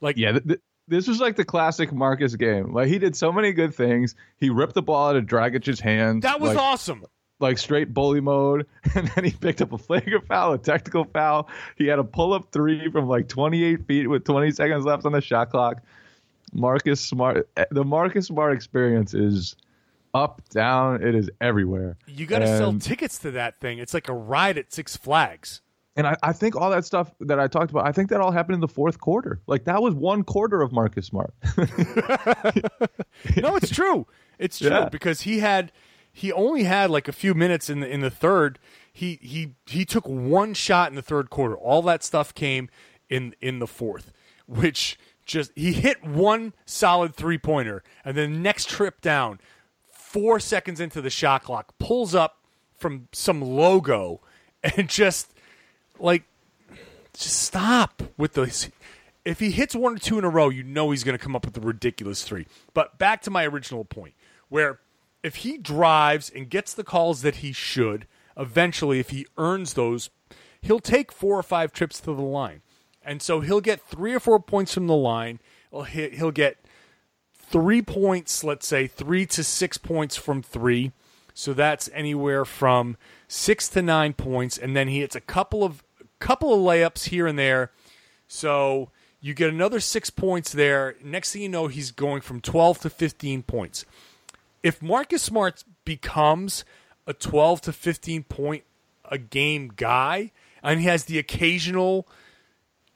Like 0.00 0.16
yeah, 0.16 0.32
th- 0.32 0.46
th- 0.46 0.60
this 0.88 1.08
was 1.08 1.20
like 1.20 1.36
the 1.36 1.44
classic 1.44 1.92
Marcus 1.92 2.34
game. 2.36 2.72
Like 2.72 2.88
he 2.88 2.98
did 2.98 3.16
so 3.16 3.32
many 3.32 3.52
good 3.52 3.74
things. 3.74 4.14
He 4.38 4.50
ripped 4.50 4.74
the 4.74 4.82
ball 4.82 5.10
out 5.10 5.16
of 5.16 5.24
Dragic's 5.24 5.80
hands. 5.80 6.22
that 6.22 6.40
was 6.40 6.54
like, 6.54 6.58
awesome. 6.58 7.04
like 7.40 7.58
straight 7.58 7.92
bully 7.92 8.20
mode, 8.20 8.66
and 8.94 9.08
then 9.08 9.24
he 9.24 9.30
picked 9.32 9.60
up 9.62 9.72
a 9.72 9.78
flagrant 9.78 10.26
foul, 10.26 10.52
a 10.52 10.58
technical 10.58 11.04
foul. 11.04 11.48
He 11.76 11.86
had 11.86 11.98
a 11.98 12.04
pull 12.04 12.32
up 12.32 12.52
three 12.52 12.90
from 12.90 13.08
like 13.08 13.28
28 13.28 13.86
feet 13.86 14.06
with 14.06 14.24
20 14.24 14.50
seconds 14.52 14.84
left 14.84 15.04
on 15.04 15.12
the 15.12 15.20
shot 15.20 15.50
clock. 15.50 15.82
Marcus 16.52 17.00
Smart, 17.00 17.48
eh, 17.56 17.64
the 17.70 17.84
Marcus 17.84 18.28
Smart 18.28 18.54
experience 18.54 19.14
is 19.14 19.56
up, 20.14 20.40
down. 20.50 21.02
It 21.02 21.14
is 21.14 21.30
everywhere. 21.40 21.96
You 22.06 22.26
got 22.26 22.38
to 22.38 22.46
sell 22.46 22.72
tickets 22.78 23.18
to 23.18 23.32
that 23.32 23.58
thing. 23.60 23.78
It's 23.78 23.92
like 23.92 24.08
a 24.08 24.14
ride 24.14 24.56
at 24.56 24.72
Six 24.72 24.96
Flags. 24.96 25.60
And 25.96 26.06
I, 26.06 26.16
I 26.22 26.32
think 26.34 26.54
all 26.56 26.68
that 26.70 26.84
stuff 26.84 27.10
that 27.20 27.40
I 27.40 27.48
talked 27.48 27.70
about, 27.70 27.86
I 27.86 27.92
think 27.92 28.10
that 28.10 28.20
all 28.20 28.30
happened 28.30 28.54
in 28.56 28.60
the 28.60 28.68
fourth 28.68 29.00
quarter. 29.00 29.40
Like 29.46 29.64
that 29.64 29.80
was 29.82 29.94
one 29.94 30.24
quarter 30.24 30.60
of 30.60 30.70
Marcus 30.72 31.06
Smart. 31.06 31.32
No, 33.36 33.56
it's 33.56 33.70
true. 33.70 34.06
It's 34.38 34.58
true 34.58 34.68
Yeah. 34.68 34.88
because 34.88 35.22
he 35.22 35.38
had 35.40 35.72
he 36.12 36.32
only 36.32 36.64
had 36.64 36.90
like 36.90 37.08
a 37.08 37.12
few 37.12 37.34
minutes 37.34 37.68
in 37.70 37.80
the 37.80 37.88
in 37.88 38.00
the 38.00 38.10
third. 38.10 38.58
He 38.92 39.18
he 39.22 39.54
he 39.66 39.84
took 39.84 40.06
one 40.06 40.54
shot 40.54 40.90
in 40.90 40.96
the 40.96 41.02
third 41.02 41.30
quarter. 41.30 41.56
All 41.56 41.82
that 41.82 42.02
stuff 42.02 42.34
came 42.34 42.68
in 43.08 43.34
in 43.40 43.58
the 43.58 43.66
fourth, 43.66 44.12
which 44.46 44.98
just 45.24 45.50
he 45.56 45.72
hit 45.72 46.04
one 46.04 46.52
solid 46.64 47.14
three 47.14 47.38
pointer, 47.38 47.82
and 48.04 48.16
then 48.16 48.42
next 48.42 48.68
trip 48.68 49.00
down, 49.00 49.40
four 49.90 50.38
seconds 50.40 50.80
into 50.80 51.00
the 51.00 51.10
shot 51.10 51.42
clock, 51.42 51.74
pulls 51.78 52.14
up 52.14 52.44
from 52.76 53.08
some 53.12 53.40
logo, 53.40 54.20
and 54.62 54.88
just 54.90 55.32
like 55.98 56.24
just 57.12 57.42
stop 57.42 58.02
with 58.16 58.34
those. 58.34 58.70
If 59.24 59.40
he 59.40 59.50
hits 59.50 59.74
one 59.74 59.96
or 59.96 59.98
two 59.98 60.18
in 60.18 60.24
a 60.24 60.28
row, 60.28 60.48
you 60.48 60.62
know 60.62 60.90
he's 60.90 61.02
going 61.02 61.18
to 61.18 61.22
come 61.22 61.34
up 61.34 61.44
with 61.44 61.56
a 61.56 61.60
ridiculous 61.60 62.22
three. 62.22 62.46
But 62.74 62.98
back 62.98 63.22
to 63.22 63.30
my 63.30 63.44
original 63.44 63.84
point, 63.84 64.14
where 64.48 64.80
if 65.22 65.36
he 65.36 65.58
drives 65.58 66.30
and 66.30 66.48
gets 66.48 66.72
the 66.72 66.84
calls 66.84 67.22
that 67.22 67.36
he 67.36 67.52
should, 67.52 68.06
eventually, 68.36 69.00
if 69.00 69.10
he 69.10 69.26
earns 69.36 69.74
those, 69.74 70.10
he'll 70.62 70.78
take 70.78 71.10
four 71.10 71.38
or 71.38 71.42
five 71.42 71.72
trips 71.72 71.98
to 72.00 72.14
the 72.14 72.22
line. 72.22 72.62
And 73.02 73.20
so 73.20 73.40
he'll 73.40 73.60
get 73.60 73.80
three 73.80 74.14
or 74.14 74.20
four 74.20 74.38
points 74.38 74.74
from 74.74 74.86
the 74.86 74.94
line. 74.94 75.40
He'll 75.88 76.30
get 76.30 76.58
three 77.34 77.82
points, 77.82 78.44
let's 78.44 78.66
say 78.66 78.86
three 78.86 79.26
to 79.26 79.42
six 79.42 79.78
points 79.78 80.16
from 80.16 80.42
three. 80.42 80.92
So 81.34 81.52
that's 81.52 81.90
anywhere 81.92 82.44
from 82.44 82.96
six 83.28 83.68
to 83.70 83.82
nine 83.82 84.14
points, 84.14 84.56
and 84.56 84.74
then 84.74 84.88
he 84.88 85.00
hits 85.00 85.14
a 85.14 85.20
couple 85.20 85.64
of 85.64 85.82
couple 86.18 86.52
of 86.52 86.60
layups 86.60 87.08
here 87.08 87.26
and 87.26 87.38
there. 87.38 87.72
So 88.28 88.90
you 89.20 89.34
get 89.34 89.50
another 89.50 89.80
six 89.80 90.10
points 90.10 90.52
there. 90.52 90.96
Next 91.02 91.32
thing 91.32 91.42
you 91.42 91.48
know, 91.48 91.68
he's 91.68 91.90
going 91.90 92.20
from 92.20 92.40
twelve 92.40 92.78
to 92.80 92.90
fifteen 92.90 93.42
points. 93.42 93.84
If 94.62 94.82
Marcus 94.82 95.22
Smart 95.22 95.64
becomes 95.84 96.64
a 97.06 97.12
twelve 97.12 97.60
to 97.62 97.72
fifteen 97.72 98.24
point 98.24 98.64
a 99.04 99.18
game 99.18 99.72
guy, 99.74 100.32
and 100.62 100.80
he 100.80 100.86
has 100.86 101.04
the 101.04 101.18
occasional 101.18 102.08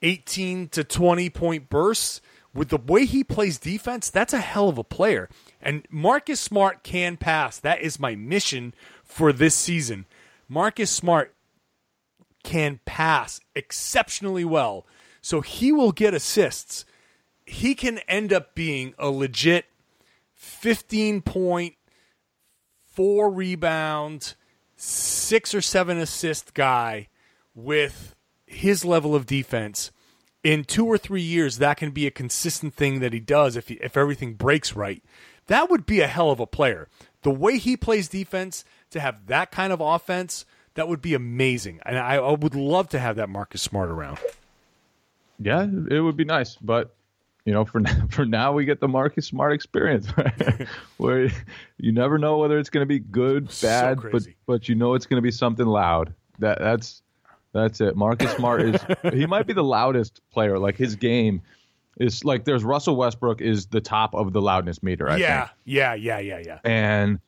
18 0.02 0.68
to 0.70 0.84
20 0.84 1.30
point 1.30 1.68
bursts 1.68 2.20
with 2.54 2.70
the 2.70 2.78
way 2.78 3.04
he 3.04 3.22
plays 3.22 3.58
defense 3.58 4.10
that's 4.10 4.32
a 4.32 4.40
hell 4.40 4.68
of 4.68 4.78
a 4.78 4.84
player 4.84 5.28
and 5.60 5.86
marcus 5.90 6.40
smart 6.40 6.82
can 6.82 7.16
pass 7.16 7.58
that 7.58 7.80
is 7.80 8.00
my 8.00 8.14
mission 8.14 8.72
for 9.04 9.32
this 9.32 9.54
season 9.54 10.06
marcus 10.48 10.90
smart 10.90 11.34
can 12.42 12.80
pass 12.84 13.40
exceptionally 13.54 14.44
well. 14.44 14.86
So 15.20 15.40
he 15.40 15.72
will 15.72 15.92
get 15.92 16.14
assists. 16.14 16.84
He 17.44 17.74
can 17.74 17.98
end 18.00 18.32
up 18.32 18.54
being 18.54 18.94
a 18.98 19.10
legit 19.10 19.66
15 20.34 21.20
point 21.22 21.74
four 22.84 23.30
rebound 23.30 24.34
six 24.76 25.54
or 25.54 25.60
seven 25.60 25.98
assist 25.98 26.54
guy 26.54 27.08
with 27.54 28.14
his 28.46 28.84
level 28.84 29.14
of 29.14 29.26
defense. 29.26 29.90
In 30.42 30.64
two 30.64 30.86
or 30.86 30.96
three 30.96 31.22
years 31.22 31.58
that 31.58 31.76
can 31.76 31.90
be 31.90 32.06
a 32.06 32.10
consistent 32.10 32.74
thing 32.74 33.00
that 33.00 33.12
he 33.12 33.20
does 33.20 33.56
if 33.56 33.68
he, 33.68 33.74
if 33.74 33.96
everything 33.96 34.34
breaks 34.34 34.74
right. 34.74 35.04
That 35.48 35.68
would 35.70 35.84
be 35.84 36.00
a 36.00 36.06
hell 36.06 36.30
of 36.30 36.40
a 36.40 36.46
player. 36.46 36.88
The 37.22 37.30
way 37.30 37.58
he 37.58 37.76
plays 37.76 38.08
defense 38.08 38.64
to 38.90 39.00
have 39.00 39.26
that 39.26 39.50
kind 39.50 39.72
of 39.72 39.80
offense 39.80 40.46
that 40.74 40.88
would 40.88 41.02
be 41.02 41.14
amazing 41.14 41.80
and 41.84 41.98
i, 41.98 42.16
I 42.16 42.30
would 42.32 42.54
love 42.54 42.88
to 42.90 42.98
have 42.98 43.16
that 43.16 43.28
marcus 43.28 43.62
smart 43.62 43.90
around 43.90 44.18
Yeah, 45.42 45.66
it 45.90 46.00
would 46.00 46.16
be 46.18 46.24
nice, 46.24 46.56
but 46.56 46.94
you 47.46 47.52
know, 47.54 47.64
for 47.64 47.80
now, 47.86 48.06
for 48.10 48.26
now 48.26 48.52
we 48.52 48.66
get 48.66 48.78
the 48.80 48.88
Marcus 48.88 49.26
Smart 49.26 49.54
experience, 49.54 50.06
where 50.98 51.30
you 51.78 51.92
never 51.92 52.18
know 52.18 52.36
whether 52.36 52.58
it's 52.58 52.68
going 52.68 52.82
to 52.82 52.86
be 52.88 52.98
good, 52.98 53.50
bad, 53.62 53.98
but 54.12 54.22
but 54.46 54.68
you 54.68 54.74
know 54.74 54.92
it's 54.94 55.06
going 55.06 55.16
to 55.16 55.22
be 55.22 55.30
something 55.30 55.66
loud. 55.66 56.12
That 56.40 56.58
that's 56.58 57.00
that's 57.52 57.80
it. 57.80 57.96
Marcus 57.96 58.30
Smart 58.32 58.60
is 58.62 58.80
he 59.14 59.24
might 59.24 59.46
be 59.46 59.54
the 59.54 59.64
loudest 59.64 60.20
player. 60.30 60.58
Like 60.58 60.76
his 60.76 60.94
game 60.94 61.40
is 61.98 62.22
like 62.22 62.44
there's 62.44 62.62
Russell 62.62 62.96
Westbrook 62.96 63.40
is 63.40 63.66
the 63.66 63.80
top 63.80 64.14
of 64.14 64.34
the 64.34 64.42
loudness 64.42 64.82
meter. 64.82 65.08
I 65.08 65.16
yeah 65.16 65.46
think. 65.46 65.56
yeah 65.64 65.94
yeah 65.94 66.18
yeah 66.18 66.42
yeah 66.44 66.58
and 66.64 67.18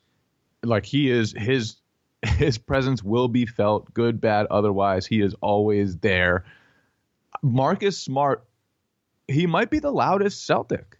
like 0.63 0.85
he 0.85 1.09
is 1.09 1.33
his 1.35 1.77
his 2.37 2.57
presence 2.57 3.03
will 3.03 3.27
be 3.27 3.45
felt 3.45 3.93
good 3.93 4.21
bad 4.21 4.47
otherwise 4.49 5.05
he 5.05 5.21
is 5.21 5.33
always 5.41 5.97
there. 5.97 6.45
Marcus 7.41 7.97
smart 7.97 8.45
he 9.27 9.45
might 9.47 9.69
be 9.69 9.79
the 9.79 9.91
loudest 9.91 10.45
celtic. 10.45 10.97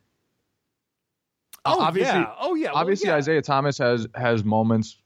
Oh 1.66 1.80
obviously 1.80 2.20
yeah. 2.20 2.34
Oh 2.40 2.56
yeah 2.56 2.68
Well, 2.70 2.78
obviously 2.78 3.08
yeah. 3.10 3.16
isaiah 3.16 3.42
thomas 3.42 3.78
has 3.78 4.08
has 4.16 4.44
moments. 4.44 4.98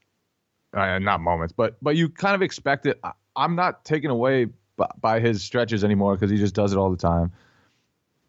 Uh, 0.74 1.00
not 1.00 1.22
moments 1.22 1.54
but 1.56 1.78
but 1.82 1.96
you 1.96 2.10
kind 2.10 2.36
of 2.36 2.42
expect 2.42 2.86
it. 2.86 3.00
I, 3.04 3.12
i'm 3.36 3.56
not 3.56 3.86
taken 3.86 4.10
away 4.12 4.48
by, 4.76 4.90
by 5.00 5.20
his 5.20 5.44
stretches 5.44 5.84
anymore 5.84 6.16
because 6.16 6.30
he 6.30 6.38
just 6.38 6.56
does 6.56 6.74
it 6.74 6.78
all 6.78 6.90
the 6.92 6.98
time. 6.98 7.32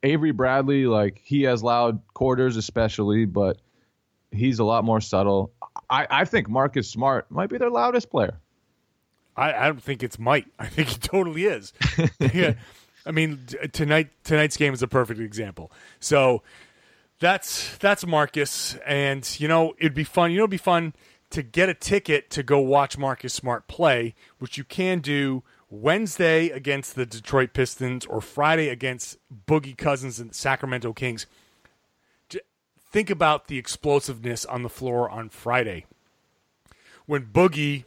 Avery 0.03 0.31
bradley 0.33 0.87
like 0.87 1.21
he 1.25 1.43
has 1.43 1.63
loud 1.63 2.01
quarters 2.15 2.57
especially 2.57 3.25
but 3.25 3.61
he's 4.31 4.59
a 4.59 4.65
lot 4.65 4.85
more 4.85 5.01
subtle 5.01 5.53
i 5.89 6.07
i 6.11 6.25
think 6.25 6.49
marcus 6.49 6.89
smart 6.89 7.31
might 7.31 7.49
be 7.49 7.59
their 7.59 7.71
loudest 7.71 8.11
player 8.11 8.39
I, 9.39 9.53
I 9.53 9.67
don't 9.67 9.83
think 9.83 10.03
it's 10.03 10.19
might. 10.19 10.47
I 10.59 10.67
think 10.67 10.89
he 10.89 10.99
totally 10.99 11.45
is. 11.45 11.73
yeah. 12.19 12.55
I 13.07 13.13
mean, 13.13 13.47
tonight 13.73 14.11
tonight's 14.25 14.57
game 14.57 14.75
is 14.75 14.83
a 14.83 14.89
perfect 14.89 15.21
example. 15.21 15.73
So 16.01 16.43
that's 17.21 17.79
that's 17.79 18.05
Marcus, 18.07 18.77
and 18.87 19.29
you 19.41 19.49
know 19.49 19.75
it'd 19.79 19.95
be 19.95 20.05
fun. 20.05 20.31
You 20.31 20.39
know, 20.39 20.43
it'd 20.43 20.51
be 20.51 20.59
fun 20.59 20.93
to 21.31 21.43
get 21.43 21.69
a 21.69 21.75
ticket 21.75 22.31
to 22.31 22.43
go 22.43 22.59
watch 22.59 22.99
Marcus 22.99 23.33
Smart 23.33 23.69
play, 23.69 24.15
which 24.39 24.59
you 24.59 24.65
can 24.65 24.99
do 25.01 25.43
Wednesday 25.71 26.49
against 26.49 26.97
the 26.97 27.07
Detroit 27.07 27.53
Pistons 27.53 28.05
or 28.07 28.21
Friday 28.21 28.69
against 28.69 29.19
Boogie 29.47 29.77
Cousins 29.77 30.19
and 30.19 30.31
the 30.31 30.35
Sacramento 30.35 30.93
Kings. 30.93 31.27
Think 32.91 33.11
about 33.11 33.49
the 33.49 33.59
explosiveness 33.59 34.45
on 34.45 34.63
the 34.63 34.69
floor 34.69 35.11
on 35.11 35.29
Friday 35.29 35.85
when 37.09 37.25
Boogie 37.25 37.85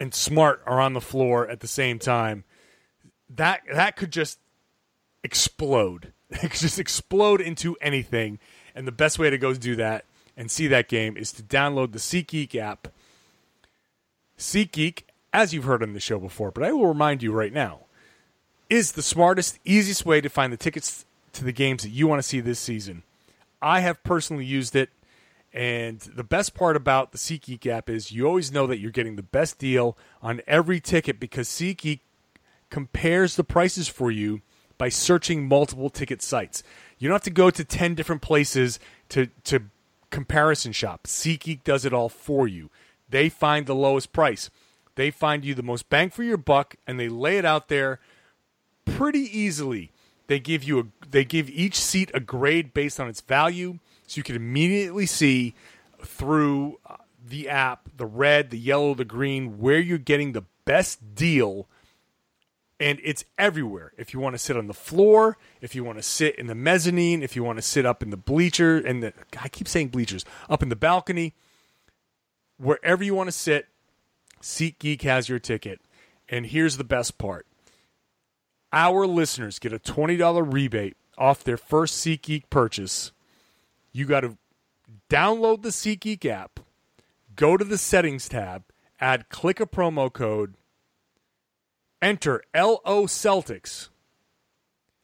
and 0.00 0.12
Smart 0.12 0.60
are 0.66 0.80
on 0.80 0.92
the 0.94 1.00
floor 1.00 1.48
at 1.48 1.60
the 1.60 1.68
same 1.68 2.00
time, 2.00 2.42
that 3.30 3.62
that 3.72 3.96
could 3.96 4.10
just 4.10 4.38
explode. 5.24 6.12
It 6.28 6.50
could 6.50 6.60
just 6.60 6.80
explode 6.80 7.40
into 7.40 7.76
anything. 7.80 8.40
And 8.74 8.84
the 8.84 8.92
best 8.92 9.16
way 9.16 9.30
to 9.30 9.38
go 9.38 9.54
do 9.54 9.76
that 9.76 10.04
and 10.36 10.50
see 10.50 10.66
that 10.66 10.88
game 10.88 11.16
is 11.16 11.30
to 11.32 11.42
download 11.42 11.92
the 11.92 12.00
SeatGeek 12.00 12.56
app. 12.56 12.88
SeatGeek, 14.36 15.02
as 15.32 15.54
you've 15.54 15.64
heard 15.64 15.84
on 15.84 15.92
the 15.92 16.00
show 16.00 16.18
before, 16.18 16.50
but 16.50 16.64
I 16.64 16.72
will 16.72 16.88
remind 16.88 17.22
you 17.22 17.30
right 17.30 17.52
now, 17.52 17.82
is 18.68 18.92
the 18.92 19.02
smartest, 19.02 19.60
easiest 19.64 20.04
way 20.04 20.20
to 20.20 20.28
find 20.28 20.52
the 20.52 20.56
tickets 20.56 21.06
to 21.34 21.44
the 21.44 21.52
games 21.52 21.84
that 21.84 21.90
you 21.90 22.08
want 22.08 22.18
to 22.18 22.28
see 22.28 22.40
this 22.40 22.58
season. 22.58 23.04
I 23.60 23.80
have 23.80 24.02
personally 24.02 24.44
used 24.44 24.76
it. 24.76 24.90
And 25.52 26.00
the 26.00 26.24
best 26.24 26.54
part 26.54 26.76
about 26.76 27.12
the 27.12 27.18
SeatGeek 27.18 27.66
app 27.66 27.88
is 27.88 28.12
you 28.12 28.26
always 28.26 28.52
know 28.52 28.66
that 28.66 28.78
you're 28.78 28.90
getting 28.90 29.16
the 29.16 29.22
best 29.22 29.58
deal 29.58 29.96
on 30.20 30.42
every 30.46 30.80
ticket 30.80 31.18
because 31.18 31.48
SeatGeek 31.48 32.00
compares 32.68 33.36
the 33.36 33.44
prices 33.44 33.88
for 33.88 34.10
you 34.10 34.42
by 34.76 34.90
searching 34.90 35.48
multiple 35.48 35.88
ticket 35.88 36.20
sites. 36.20 36.62
You 36.98 37.08
don't 37.08 37.14
have 37.14 37.22
to 37.22 37.30
go 37.30 37.50
to 37.50 37.64
10 37.64 37.94
different 37.94 38.20
places 38.20 38.78
to, 39.10 39.28
to 39.44 39.62
comparison 40.10 40.72
shop. 40.72 41.04
SeatGeek 41.04 41.64
does 41.64 41.84
it 41.84 41.94
all 41.94 42.08
for 42.10 42.46
you. 42.46 42.70
They 43.08 43.28
find 43.28 43.66
the 43.66 43.74
lowest 43.74 44.12
price. 44.12 44.50
They 44.96 45.10
find 45.10 45.44
you 45.44 45.54
the 45.54 45.62
most 45.62 45.88
bang 45.88 46.10
for 46.10 46.22
your 46.22 46.36
buck 46.36 46.76
and 46.86 46.98
they 46.98 47.08
lay 47.08 47.38
it 47.38 47.44
out 47.44 47.68
there 47.68 48.00
pretty 48.84 49.20
easily. 49.20 49.92
They 50.26 50.40
give 50.40 50.64
you 50.64 50.80
a 50.80 50.84
they 51.08 51.24
give 51.24 51.48
each 51.50 51.76
seat 51.76 52.10
a 52.14 52.20
grade 52.20 52.74
based 52.74 52.98
on 52.98 53.08
its 53.08 53.20
value 53.20 53.78
so 54.06 54.18
you 54.18 54.22
can 54.22 54.36
immediately 54.36 55.06
see 55.06 55.54
through 56.02 56.78
uh, 56.86 56.96
the 57.24 57.48
app 57.48 57.88
the 57.96 58.06
red, 58.06 58.50
the 58.50 58.58
yellow, 58.58 58.94
the 58.94 59.04
green 59.04 59.58
where 59.58 59.78
you're 59.78 59.98
getting 59.98 60.32
the 60.32 60.44
best 60.64 61.14
deal 61.14 61.68
and 62.78 63.00
it's 63.02 63.24
everywhere. 63.38 63.92
If 63.96 64.12
you 64.12 64.20
want 64.20 64.34
to 64.34 64.38
sit 64.38 64.56
on 64.56 64.66
the 64.66 64.74
floor, 64.74 65.38
if 65.60 65.74
you 65.74 65.82
want 65.82 65.98
to 65.98 66.02
sit 66.02 66.36
in 66.36 66.46
the 66.46 66.54
mezzanine, 66.54 67.22
if 67.22 67.34
you 67.34 67.42
want 67.42 67.58
to 67.58 67.62
sit 67.62 67.86
up 67.86 68.02
in 68.02 68.10
the 68.10 68.16
bleacher 68.16 68.76
and 68.76 69.02
the 69.02 69.12
I 69.40 69.48
keep 69.48 69.68
saying 69.68 69.88
bleachers, 69.88 70.24
up 70.50 70.62
in 70.62 70.68
the 70.68 70.76
balcony, 70.76 71.34
wherever 72.58 73.02
you 73.02 73.14
want 73.14 73.28
to 73.28 73.32
sit, 73.32 73.68
SeatGeek 74.42 75.02
has 75.02 75.28
your 75.28 75.38
ticket. 75.38 75.80
And 76.28 76.46
here's 76.46 76.76
the 76.76 76.84
best 76.84 77.18
part. 77.18 77.46
Our 78.72 79.06
listeners 79.06 79.58
get 79.58 79.72
a 79.72 79.78
$20 79.78 80.52
rebate 80.52 80.96
off 81.16 81.44
their 81.44 81.56
first 81.56 82.04
SeatGeek 82.04 82.44
purchase. 82.50 83.12
You 83.92 84.06
got 84.06 84.20
to 84.20 84.36
download 85.08 85.62
the 85.62 85.70
SeatGeek 85.70 86.24
app, 86.26 86.60
go 87.34 87.56
to 87.56 87.64
the 87.64 87.78
settings 87.78 88.28
tab, 88.28 88.64
add 89.00 89.28
click 89.28 89.60
a 89.60 89.66
promo 89.66 90.12
code 90.12 90.54
Enter 92.02 92.42
LO 92.54 93.06
Celtics. 93.06 93.88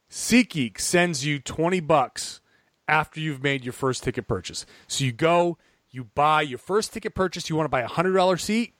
SeatGeek 0.09 0.79
sends 0.79 1.25
you 1.25 1.39
20 1.39 1.79
bucks 1.79 2.39
after 2.87 3.19
you've 3.19 3.41
made 3.41 3.63
your 3.63 3.73
first 3.73 4.03
ticket 4.03 4.27
purchase. 4.27 4.65
So 4.87 5.03
you 5.03 5.11
go, 5.11 5.57
you 5.89 6.03
buy 6.03 6.43
your 6.43 6.59
first 6.59 6.93
ticket 6.93 7.15
purchase, 7.15 7.49
you 7.49 7.55
want 7.55 7.65
to 7.65 7.69
buy 7.69 7.81
a 7.81 7.89
$100 7.89 8.39
seat, 8.39 8.75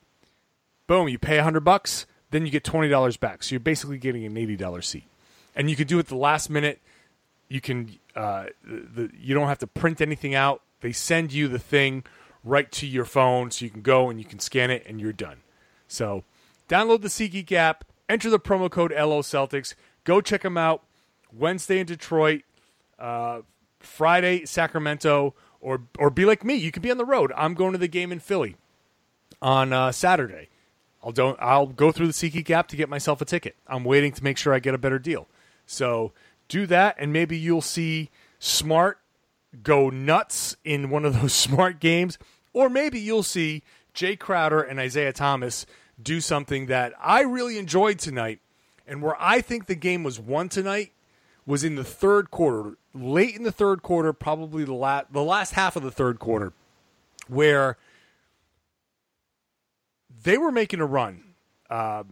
boom, 0.86 1.10
you 1.10 1.18
pay 1.18 1.38
100 1.38 1.62
bucks, 1.62 2.06
then 2.34 2.46
you 2.46 2.52
get 2.52 2.64
$20 2.64 3.20
back. 3.20 3.44
So 3.44 3.54
you're 3.54 3.60
basically 3.62 3.98
getting 3.98 4.26
an 4.26 4.36
$80 4.36 4.84
seat. 4.84 5.06
And 5.56 5.70
you 5.70 5.76
can 5.76 5.88
do 5.88 6.00
it 6.00 6.08
the 6.08 6.18
last 6.18 6.50
minute. 6.50 6.82
You 7.48 7.62
can 7.62 7.98
uh, 8.16 8.46
the, 8.64 9.10
you 9.18 9.34
don't 9.34 9.48
have 9.48 9.60
to 9.60 9.68
print 9.68 10.02
anything 10.02 10.36
out. 10.36 10.62
They 10.82 10.92
send 10.92 11.32
you 11.32 11.48
the 11.48 11.60
thing 11.60 12.04
right 12.44 12.72
to 12.74 12.86
your 12.86 13.06
phone 13.06 13.52
so 13.52 13.64
you 13.64 13.72
can 13.72 13.82
go 13.82 14.10
and 14.10 14.20
you 14.20 14.26
can 14.26 14.40
scan 14.40 14.72
it 14.72 14.84
and 14.86 15.00
you're 15.00 15.14
done. 15.14 15.38
So 15.88 16.24
download 16.68 17.02
the 17.02 17.08
SeatGeek 17.08 17.52
app 17.52 17.86
Enter 18.10 18.30
the 18.30 18.40
promo 18.40 18.70
code 18.70 18.92
LO 18.92 19.22
Celtics. 19.22 19.76
Go 20.04 20.22
check 20.22 20.42
them 20.42 20.58
out. 20.58 20.84
Wednesday 21.32 21.80
in 21.80 21.88
Detroit, 21.88 22.44
uh, 23.00 23.42
Friday 23.80 24.46
Sacramento, 24.46 25.34
or 25.62 25.82
or 25.98 26.10
be 26.10 26.26
like 26.26 26.44
me. 26.44 26.54
You 26.54 26.72
can 26.72 26.84
be 26.84 26.92
on 26.92 26.98
the 26.98 27.06
road. 27.06 27.32
I'm 27.36 27.54
going 27.54 27.72
to 27.72 27.78
the 27.78 27.88
game 27.88 28.12
in 28.12 28.20
Philly 28.20 28.56
on 29.42 29.74
uh, 29.74 29.92
Saturday. 29.92 30.50
I'll 31.04 31.12
don't 31.12 31.38
I'll 31.42 31.68
go 31.68 31.92
through 31.92 32.08
the 32.08 32.14
SeatGeek 32.14 32.50
app 32.50 32.68
to 32.70 32.76
get 32.76 32.90
myself 32.90 33.22
a 33.22 33.26
ticket. 33.26 33.56
I'm 33.68 33.84
waiting 33.84 34.12
to 34.14 34.24
make 34.24 34.38
sure 34.38 34.54
I 34.54 34.60
get 34.60 34.74
a 34.74 34.78
better 34.78 35.00
deal. 35.00 35.28
So 35.66 36.14
do 36.48 36.66
that, 36.68 36.96
and 36.98 37.12
maybe 37.12 37.38
you'll 37.38 37.62
see 37.62 38.10
Smart 38.40 39.00
go 39.62 39.90
nuts 39.90 40.56
in 40.64 40.90
one 40.90 41.06
of 41.06 41.20
those 41.22 41.34
smart 41.34 41.80
games, 41.80 42.18
or 42.54 42.70
maybe 42.70 43.00
you'll 43.00 43.24
see 43.24 43.64
Jae 43.94 44.18
Crowder 44.18 44.62
and 44.62 44.80
Isaiah 44.80 45.14
Thomas 45.14 45.66
do 46.02 46.22
something 46.22 46.66
that 46.68 46.94
I 47.00 47.22
really 47.22 47.58
enjoyed 47.58 48.00
tonight, 48.00 48.40
and 48.88 49.02
where 49.02 49.16
I 49.20 49.42
think 49.42 49.68
the 49.68 49.76
game 49.76 50.04
was 50.04 50.20
won 50.20 50.50
tonight 50.50 50.92
was 51.46 51.64
in 51.64 51.76
the 51.76 51.84
third 51.84 52.32
quarter, 52.32 52.78
late 52.94 53.36
in 53.36 53.44
the 53.44 53.52
third 53.52 53.82
quarter, 53.84 54.14
probably 54.14 54.64
the 54.64 54.74
last 54.74 55.12
the 55.12 55.24
last 55.24 55.54
half 55.54 55.76
of 55.76 55.84
the 55.84 55.92
third 55.92 56.20
quarter, 56.20 56.54
where 57.28 57.78
they 60.24 60.38
were 60.38 60.52
making 60.52 60.80
a 60.80 60.86
run. 60.86 61.24
Uh, 61.70 62.04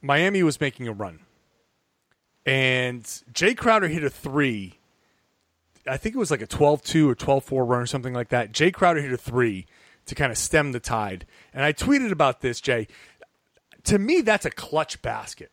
Miami 0.00 0.42
was 0.42 0.60
making 0.60 0.88
a 0.88 0.92
run, 0.92 1.20
and 2.46 3.02
Jae 3.32 3.56
Crowder 3.56 3.88
hit 3.88 4.04
a 4.04 4.10
three. 4.10 4.74
I 5.86 5.96
think 5.96 6.14
it 6.14 6.18
was 6.18 6.30
like 6.30 6.42
a 6.42 6.46
12-2 6.46 7.08
or 7.08 7.14
12-4 7.14 7.66
run 7.66 7.80
or 7.80 7.86
something 7.86 8.12
like 8.12 8.28
that. 8.28 8.52
Jae 8.52 8.72
Crowder 8.72 9.00
hit 9.00 9.12
a 9.12 9.16
three 9.16 9.66
to 10.04 10.14
kind 10.14 10.30
of 10.30 10.36
stem 10.36 10.72
the 10.72 10.80
tide. 10.80 11.24
And 11.54 11.64
I 11.64 11.72
tweeted 11.72 12.12
about 12.12 12.40
this, 12.40 12.60
Jay. 12.60 12.88
To 13.84 13.98
me, 13.98 14.20
that's 14.20 14.44
a 14.44 14.50
clutch 14.50 15.00
basket 15.00 15.50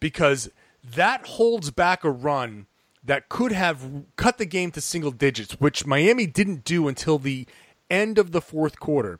because 0.00 0.50
that 0.82 1.26
holds 1.26 1.70
back 1.70 2.02
a 2.02 2.10
run 2.10 2.66
that 3.04 3.28
could 3.28 3.52
have 3.52 4.04
cut 4.16 4.38
the 4.38 4.46
game 4.46 4.70
to 4.72 4.80
single 4.80 5.10
digits, 5.10 5.60
which 5.60 5.86
Miami 5.86 6.26
didn't 6.26 6.64
do 6.64 6.88
until 6.88 7.18
the 7.18 7.46
end 7.90 8.18
of 8.18 8.32
the 8.32 8.40
fourth 8.40 8.80
quarter. 8.80 9.18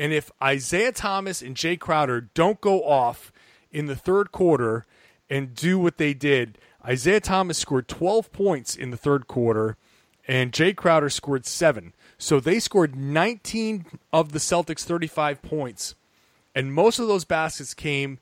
And 0.00 0.14
if 0.14 0.30
Isaiah 0.42 0.92
Thomas 0.92 1.42
and 1.42 1.54
Jae 1.54 1.78
Crowder 1.78 2.22
don't 2.32 2.58
go 2.62 2.84
off 2.84 3.30
in 3.70 3.84
the 3.84 3.94
third 3.94 4.32
quarter 4.32 4.86
and 5.28 5.54
do 5.54 5.78
what 5.78 5.98
they 5.98 6.14
did, 6.14 6.56
Isaiah 6.82 7.20
Thomas 7.20 7.58
scored 7.58 7.86
12 7.86 8.32
points 8.32 8.74
in 8.74 8.92
the 8.92 8.96
third 8.96 9.28
quarter 9.28 9.76
and 10.26 10.52
Jae 10.52 10.74
Crowder 10.74 11.10
scored 11.10 11.44
seven. 11.44 11.92
So 12.16 12.40
they 12.40 12.60
scored 12.60 12.96
19 12.96 13.84
of 14.10 14.32
the 14.32 14.38
Celtics' 14.38 14.84
35 14.84 15.42
points. 15.42 15.94
And 16.54 16.72
most 16.72 16.98
of 16.98 17.06
those 17.06 17.26
baskets 17.26 17.74
came 17.74 18.20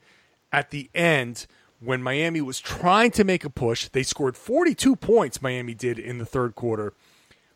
at 0.50 0.70
the 0.70 0.90
end 0.96 1.46
when 1.78 2.02
Miami 2.02 2.40
was 2.40 2.58
trying 2.58 3.12
to 3.12 3.22
make 3.22 3.44
a 3.44 3.50
push. 3.50 3.86
They 3.86 4.02
scored 4.02 4.36
42 4.36 4.96
points, 4.96 5.40
Miami 5.40 5.74
did 5.74 6.00
in 6.00 6.18
the 6.18 6.26
third 6.26 6.56
quarter, 6.56 6.92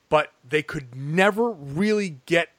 but 0.08 0.32
they 0.48 0.62
could 0.62 0.94
never 0.94 1.50
really 1.50 2.20
get 2.26 2.50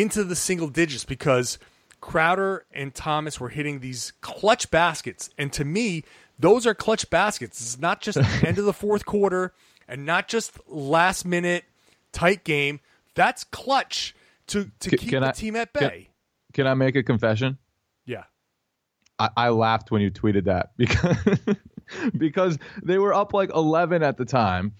into 0.00 0.22
the 0.24 0.36
single 0.36 0.68
digits 0.68 1.04
because 1.04 1.58
Crowder 2.00 2.64
and 2.72 2.94
Thomas 2.94 3.40
were 3.40 3.48
hitting 3.48 3.80
these 3.80 4.12
clutch 4.20 4.70
baskets. 4.70 5.30
And 5.36 5.52
to 5.54 5.64
me, 5.64 6.04
those 6.38 6.66
are 6.66 6.74
clutch 6.74 7.10
baskets. 7.10 7.60
It's 7.60 7.78
not 7.78 8.00
just 8.00 8.18
end 8.44 8.58
of 8.58 8.64
the 8.64 8.72
fourth 8.72 9.04
quarter 9.04 9.52
and 9.88 10.06
not 10.06 10.28
just 10.28 10.58
last 10.68 11.24
minute 11.24 11.64
tight 12.12 12.44
game. 12.44 12.80
That's 13.14 13.44
clutch 13.44 14.14
to, 14.48 14.70
to 14.80 14.90
can, 14.90 14.98
keep 14.98 15.10
can 15.10 15.22
the 15.22 15.28
I, 15.28 15.32
team 15.32 15.56
at 15.56 15.72
bay. 15.72 16.08
Can, 16.52 16.64
can, 16.64 16.66
I 16.68 16.74
make 16.74 16.94
a 16.94 17.02
confession? 17.02 17.58
Yeah. 18.06 18.24
I, 19.18 19.30
I 19.36 19.48
laughed 19.48 19.90
when 19.90 20.00
you 20.00 20.10
tweeted 20.10 20.44
that 20.44 20.70
because 20.76 21.16
because 22.16 22.58
they 22.82 22.98
were 22.98 23.12
up 23.12 23.32
like 23.32 23.50
11 23.52 24.04
at 24.04 24.16
the 24.16 24.24
time, 24.24 24.74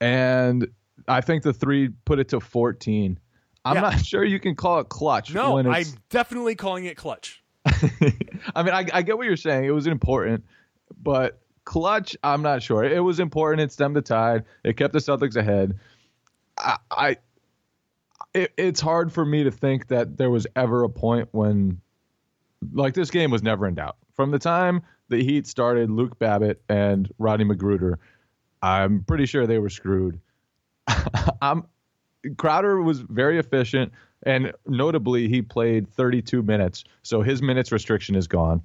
and 0.00 0.68
I 1.06 1.22
think 1.22 1.42
the 1.42 1.54
three 1.54 1.88
put 2.04 2.18
it 2.18 2.28
to 2.28 2.40
14. 2.40 3.18
I'm 3.64 3.76
yeah. 3.76 3.80
not 3.82 4.04
sure 4.04 4.24
you 4.24 4.40
can 4.40 4.54
call 4.54 4.80
it 4.80 4.88
clutch. 4.88 5.32
No, 5.32 5.58
I'm 5.58 5.84
definitely 6.10 6.54
calling 6.54 6.84
it 6.84 6.96
clutch. 6.96 7.42
I 7.66 8.62
mean, 8.62 8.74
I, 8.74 8.86
I 8.92 9.02
get 9.02 9.18
what 9.18 9.26
you're 9.26 9.36
saying. 9.36 9.64
It 9.64 9.70
was 9.70 9.86
important, 9.86 10.44
but 11.02 11.40
clutch, 11.64 12.16
I'm 12.22 12.42
not 12.42 12.62
sure. 12.62 12.84
It 12.84 13.00
was 13.00 13.20
important. 13.20 13.60
It 13.60 13.72
stemmed 13.72 13.96
the 13.96 14.02
tide. 14.02 14.44
It 14.64 14.76
kept 14.76 14.92
the 14.92 15.00
Celtics 15.00 15.36
ahead. 15.36 15.78
I, 16.56 16.78
I 16.90 17.16
it, 18.34 18.52
it's 18.56 18.80
hard 18.80 19.12
for 19.12 19.24
me 19.24 19.44
to 19.44 19.50
think 19.50 19.88
that 19.88 20.16
there 20.16 20.30
was 20.30 20.46
ever 20.56 20.84
a 20.84 20.88
point 20.88 21.28
when, 21.32 21.80
like, 22.72 22.94
this 22.94 23.10
game 23.10 23.30
was 23.30 23.42
never 23.42 23.66
in 23.66 23.74
doubt. 23.74 23.96
From 24.14 24.30
the 24.30 24.38
time 24.38 24.82
the 25.08 25.22
Heat 25.22 25.46
started 25.46 25.90
Luke 25.90 26.18
Babbitt 26.18 26.62
and 26.68 27.10
Rodney 27.18 27.44
McGruder, 27.44 27.96
I'm 28.62 29.04
pretty 29.04 29.26
sure 29.26 29.46
they 29.46 29.58
were 29.58 29.70
screwed. 29.70 30.20
I'm 31.42 31.64
Crowder 32.36 32.82
was 32.82 33.00
very 33.00 33.38
efficient, 33.38 33.92
and 34.24 34.52
notably, 34.66 35.28
he 35.28 35.42
played 35.42 35.88
32 35.88 36.42
minutes, 36.42 36.84
so 37.02 37.22
his 37.22 37.40
minutes 37.42 37.72
restriction 37.72 38.14
is 38.14 38.26
gone. 38.26 38.62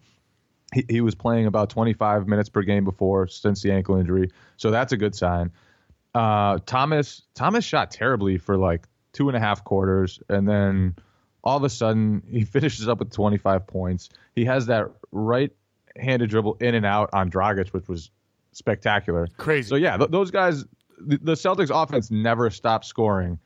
He, 0.73 0.85
he 0.89 1.01
was 1.01 1.15
playing 1.15 1.45
about 1.45 1.69
25 1.69 2.27
minutes 2.27 2.49
per 2.49 2.63
game 2.63 2.83
before 2.83 3.27
since 3.27 3.61
the 3.61 3.71
ankle 3.71 3.97
injury, 3.97 4.31
so 4.57 4.71
that's 4.71 4.91
a 4.91 4.97
good 4.97 5.15
sign. 5.15 5.51
Uh, 6.15 6.59
Thomas 6.65 7.23
Thomas 7.33 7.65
shot 7.65 7.91
terribly 7.91 8.37
for 8.37 8.57
like 8.57 8.87
two 9.13 9.29
and 9.29 9.37
a 9.37 9.39
half 9.39 9.63
quarters, 9.63 10.19
and 10.29 10.47
then 10.47 10.95
all 11.43 11.57
of 11.57 11.63
a 11.63 11.69
sudden 11.69 12.23
he 12.29 12.43
finishes 12.45 12.87
up 12.87 12.99
with 12.99 13.11
25 13.11 13.67
points. 13.67 14.09
He 14.35 14.45
has 14.45 14.67
that 14.67 14.87
right-handed 15.11 16.29
dribble 16.29 16.57
in 16.59 16.75
and 16.75 16.85
out 16.85 17.09
on 17.13 17.29
Dragic, 17.29 17.69
which 17.69 17.87
was 17.87 18.09
spectacular. 18.51 19.27
Crazy. 19.37 19.69
So 19.69 19.75
yeah, 19.75 19.97
th- 19.97 20.09
those 20.09 20.31
guys, 20.31 20.65
the, 20.99 21.17
the, 21.17 21.33
Celtics 21.33 21.71
offense 21.73 22.11
never 22.11 22.49
stopped 22.49 22.85
scoring 22.85 23.39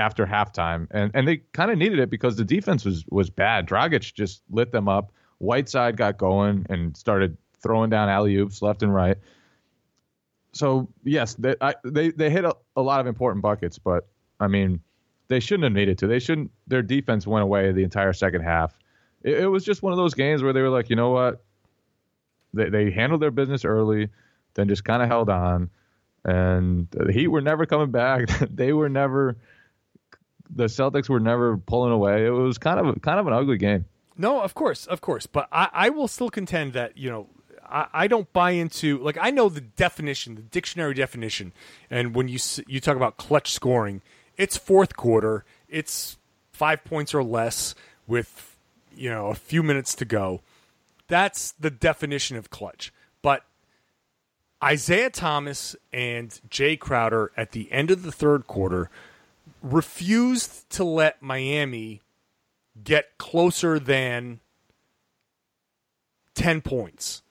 after 0.00 0.26
halftime, 0.26 0.88
and 0.90 1.10
and 1.14 1.28
they 1.28 1.38
kind 1.52 1.70
of 1.70 1.78
needed 1.78 1.98
it 1.98 2.10
because 2.10 2.36
the 2.36 2.44
defense 2.44 2.84
was 2.84 3.04
was 3.10 3.30
bad. 3.30 3.66
Dragic 3.66 4.12
just 4.14 4.42
lit 4.50 4.72
them 4.72 4.88
up. 4.88 5.12
Whiteside 5.38 5.96
got 5.96 6.18
going 6.18 6.66
and 6.68 6.96
started 6.96 7.36
throwing 7.62 7.90
down 7.90 8.08
alley 8.08 8.36
oops 8.36 8.62
left 8.62 8.82
and 8.82 8.94
right 8.94 9.16
so 10.52 10.88
yes, 11.04 11.34
they 11.34 11.54
I, 11.60 11.74
they, 11.84 12.10
they 12.10 12.30
hit 12.30 12.44
a, 12.44 12.56
a 12.76 12.82
lot 12.82 13.00
of 13.00 13.06
important 13.06 13.42
buckets, 13.42 13.78
but 13.78 14.08
I 14.38 14.48
mean, 14.48 14.80
they 15.28 15.40
shouldn't 15.40 15.64
have 15.64 15.72
needed 15.72 15.98
to. 15.98 16.06
They 16.06 16.18
shouldn't. 16.18 16.50
Their 16.66 16.82
defense 16.82 17.26
went 17.26 17.42
away 17.42 17.70
the 17.72 17.84
entire 17.84 18.12
second 18.12 18.42
half. 18.42 18.78
It, 19.22 19.40
it 19.40 19.46
was 19.46 19.64
just 19.64 19.82
one 19.82 19.92
of 19.92 19.96
those 19.96 20.14
games 20.14 20.42
where 20.42 20.52
they 20.52 20.62
were 20.62 20.70
like, 20.70 20.90
you 20.90 20.96
know 20.96 21.10
what, 21.10 21.44
they, 22.52 22.68
they 22.68 22.90
handled 22.90 23.22
their 23.22 23.30
business 23.30 23.64
early, 23.64 24.08
then 24.54 24.68
just 24.68 24.84
kind 24.84 25.02
of 25.02 25.08
held 25.08 25.28
on, 25.30 25.70
and 26.24 26.88
the 26.90 27.12
Heat 27.12 27.28
were 27.28 27.40
never 27.40 27.66
coming 27.66 27.90
back. 27.90 28.28
they 28.50 28.72
were 28.72 28.88
never. 28.88 29.36
The 30.54 30.64
Celtics 30.64 31.08
were 31.08 31.20
never 31.20 31.56
pulling 31.56 31.92
away. 31.92 32.26
It 32.26 32.30
was 32.30 32.58
kind 32.58 32.80
of 32.80 33.00
kind 33.02 33.20
of 33.20 33.26
an 33.26 33.32
ugly 33.32 33.56
game. 33.56 33.84
No, 34.16 34.42
of 34.42 34.54
course, 34.54 34.86
of 34.86 35.00
course. 35.00 35.26
But 35.26 35.48
I, 35.50 35.68
I 35.72 35.88
will 35.90 36.08
still 36.08 36.28
contend 36.28 36.74
that, 36.74 36.98
you 36.98 37.08
know, 37.08 37.26
I, 37.70 37.86
I 37.92 38.06
don't 38.06 38.30
buy 38.32 38.50
into 38.50 38.98
like 38.98 39.16
I 39.20 39.30
know 39.30 39.48
the 39.48 39.60
definition, 39.60 40.34
the 40.34 40.42
dictionary 40.42 40.94
definition, 40.94 41.52
and 41.88 42.14
when 42.14 42.28
you 42.28 42.38
you 42.66 42.80
talk 42.80 42.96
about 42.96 43.16
clutch 43.16 43.52
scoring, 43.52 44.02
it's 44.36 44.56
fourth 44.56 44.96
quarter, 44.96 45.44
it's 45.68 46.18
five 46.52 46.84
points 46.84 47.14
or 47.14 47.22
less 47.22 47.74
with 48.06 48.56
you 48.94 49.08
know 49.08 49.28
a 49.28 49.34
few 49.34 49.62
minutes 49.62 49.94
to 49.96 50.04
go. 50.04 50.40
That's 51.08 51.52
the 51.52 51.70
definition 51.70 52.36
of 52.36 52.50
clutch. 52.50 52.92
But 53.22 53.44
Isaiah 54.62 55.10
Thomas 55.10 55.74
and 55.92 56.38
Jae 56.50 56.78
Crowder 56.78 57.32
at 57.36 57.52
the 57.52 57.70
end 57.72 57.90
of 57.90 58.02
the 58.02 58.12
third 58.12 58.46
quarter 58.46 58.90
refused 59.62 60.68
to 60.70 60.84
let 60.84 61.22
Miami 61.22 62.00
get 62.82 63.18
closer 63.18 63.78
than 63.78 64.40
10 66.34 66.60
points. 66.62 67.22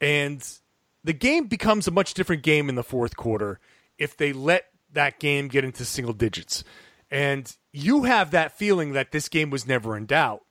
And 0.00 0.46
the 1.04 1.12
game 1.12 1.46
becomes 1.46 1.86
a 1.86 1.92
much 1.92 2.14
different 2.14 2.42
game 2.42 2.68
in 2.68 2.74
the 2.74 2.82
fourth 2.82 3.16
quarter 3.16 3.60
if 3.98 4.16
they 4.16 4.32
let 4.32 4.66
that 4.92 5.18
game 5.20 5.48
get 5.48 5.64
into 5.64 5.84
single 5.84 6.14
digits. 6.14 6.64
And 7.10 7.54
you 7.72 8.04
have 8.04 8.32
that 8.32 8.58
feeling 8.58 8.92
that 8.92 9.12
this 9.12 9.28
game 9.28 9.50
was 9.50 9.66
never 9.66 9.96
in 9.96 10.06
doubt 10.06 10.42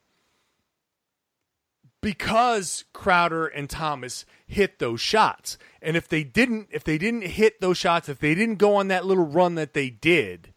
because 2.01 2.85
Crowder 2.93 3.47
and 3.47 3.69
Thomas 3.69 4.25
hit 4.45 4.79
those 4.79 5.01
shots. 5.01 5.57
And 5.81 5.97
if 5.97 6.07
they 6.07 6.23
didn't 6.23 6.67
if 6.71 6.83
they 6.83 6.97
didn't 6.97 7.23
hit 7.23 7.59
those 7.59 7.77
shots, 7.77 8.07
if 8.07 8.19
they 8.19 8.35
didn't 8.35 8.57
go 8.57 8.75
on 8.75 8.87
that 8.89 9.05
little 9.05 9.25
run 9.25 9.55
that 9.55 9.73
they 9.73 9.89
did, 9.89 10.53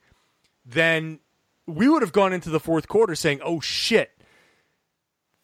then 0.69 1.21
we 1.67 1.89
would 1.89 2.03
have 2.03 2.13
gone 2.13 2.33
into 2.33 2.51
the 2.51 2.61
fourth 2.61 2.89
quarter 2.89 3.15
saying, 3.15 3.41
"Oh 3.43 3.61
shit." 3.61 4.13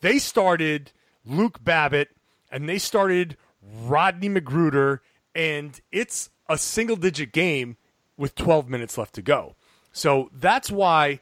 They 0.01 0.19
started 0.19 0.93
Luke 1.25 1.65
Babbitt 1.65 2.11
and 2.51 2.69
they 2.69 2.79
started 2.79 3.37
Rodney 3.63 4.29
McGruder 4.29 5.01
and 5.35 5.81
it's 5.91 6.29
a 6.49 6.59
single 6.59 6.97
digit 6.97 7.33
game 7.33 7.79
with 8.17 8.35
12 8.35 8.69
minutes 8.69 8.99
left 8.99 9.15
to 9.15 9.23
go. 9.23 9.57
So 9.93 10.29
that's 10.33 10.71
why 10.71 11.21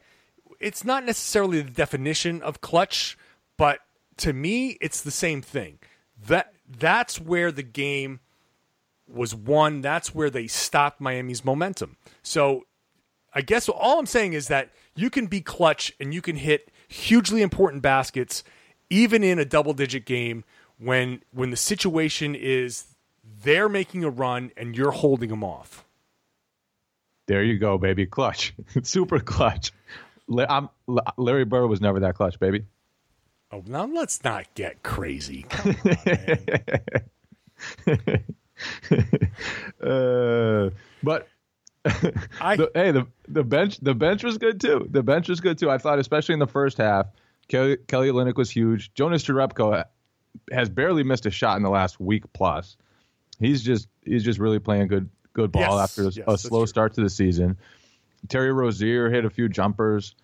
it's 0.59 0.85
not 0.85 1.05
necessarily 1.05 1.63
the 1.63 1.71
definition 1.71 2.43
of 2.43 2.61
clutch, 2.61 3.17
but 3.57 3.81
to 4.19 4.33
me 4.33 4.79
it's 4.81 5.01
the 5.03 5.11
same 5.11 5.43
thing. 5.43 5.79
That 6.27 6.53
that's 6.69 7.21
where 7.21 7.53
the 7.53 7.63
game 7.63 8.21
was 9.09 9.35
won. 9.35 9.81
That's 9.81 10.15
where 10.15 10.31
they 10.31 10.47
stopped 10.47 11.01
Miami's 11.01 11.45
momentum. 11.45 11.97
So 12.23 12.65
I 13.35 13.41
guess 13.41 13.69
all 13.69 13.99
I'm 13.99 14.07
saying 14.07 14.35
is 14.35 14.49
that 14.49 14.71
you 14.95 15.11
can 15.11 15.27
be 15.27 15.41
clutch 15.41 15.93
and 15.99 16.13
you 16.13 16.21
can 16.21 16.37
hit 16.37 16.71
hugely 16.89 17.43
important 17.43 17.83
baskets 17.83 18.45
even 18.91 19.25
in 19.25 19.39
a 19.39 19.45
double 19.45 19.73
digit 19.73 20.05
game 20.05 20.45
when 20.79 21.23
when 21.33 21.51
the 21.51 21.57
situation 21.57 22.35
is 22.35 22.85
they're 23.43 23.69
making 23.69 24.05
a 24.05 24.11
run 24.11 24.51
and 24.57 24.77
you're 24.77 24.91
holding 24.91 25.31
them 25.31 25.43
off. 25.43 25.85
There 27.27 27.43
you 27.43 27.59
go, 27.59 27.79
baby. 27.79 28.07
Clutch. 28.07 28.55
Super 28.83 29.21
clutch. 29.21 29.73
I'm, 30.49 30.69
Larry 31.17 31.45
Bird 31.45 31.69
was 31.69 31.81
never 31.81 32.01
that 32.01 32.15
clutch, 32.15 32.39
baby. 32.39 32.65
Oh, 33.51 33.63
now 33.67 33.85
let's 33.85 34.23
not 34.25 34.47
get 34.55 34.83
crazy. 34.83 35.47
On, 37.87 37.87
uh, 39.89 40.71
but 41.03 41.29
I, 42.41 42.57
the, 42.57 42.71
hey, 42.75 42.91
the 42.93 43.07
the 43.29 43.43
bench 43.43 43.79
the 43.79 43.95
bench 43.95 44.23
was 44.23 44.39
good 44.39 44.61
too. 44.61 44.87
The 44.89 45.03
bench 45.03 45.29
was 45.29 45.41
good 45.41 45.59
too. 45.59 45.71
I 45.71 45.79
thought, 45.79 45.99
especially 45.99 46.35
in 46.35 46.39
the 46.39 46.47
first 46.47 46.79
half, 46.79 47.07
Kelly, 47.49 47.77
Kelly 47.89 48.09
Olynyk 48.09 48.37
was 48.37 48.51
huge. 48.51 48.95
Jonas 48.95 49.25
Jerebko 49.25 49.85
has 50.53 50.69
barely 50.69 51.03
missed 51.03 51.27
a 51.27 51.31
shot 51.31 51.57
in 51.57 51.63
the 51.63 51.71
last 51.71 51.99
week 51.99 52.33
plus. 52.33 52.77
He's 53.41 53.63
just 53.63 53.89
he's 54.05 54.25
just 54.25 54.39
really 54.39 54.61
playing 54.61 54.89
good 54.89 55.11
good 55.33 55.51
ball 55.51 55.79
yes, 55.79 55.91
after 55.91 56.03
a, 56.03 56.11
yes, 56.11 56.25
a 56.27 56.39
slow 56.39 56.61
true. 56.61 56.67
start 56.67 56.95
to 56.95 57.03
the 57.03 57.11
season. 57.11 57.59
Terry 58.29 58.53
Rozier 58.53 59.11
hit 59.11 59.25
a 59.25 59.31
few 59.31 59.49
jumpers. 59.49 60.15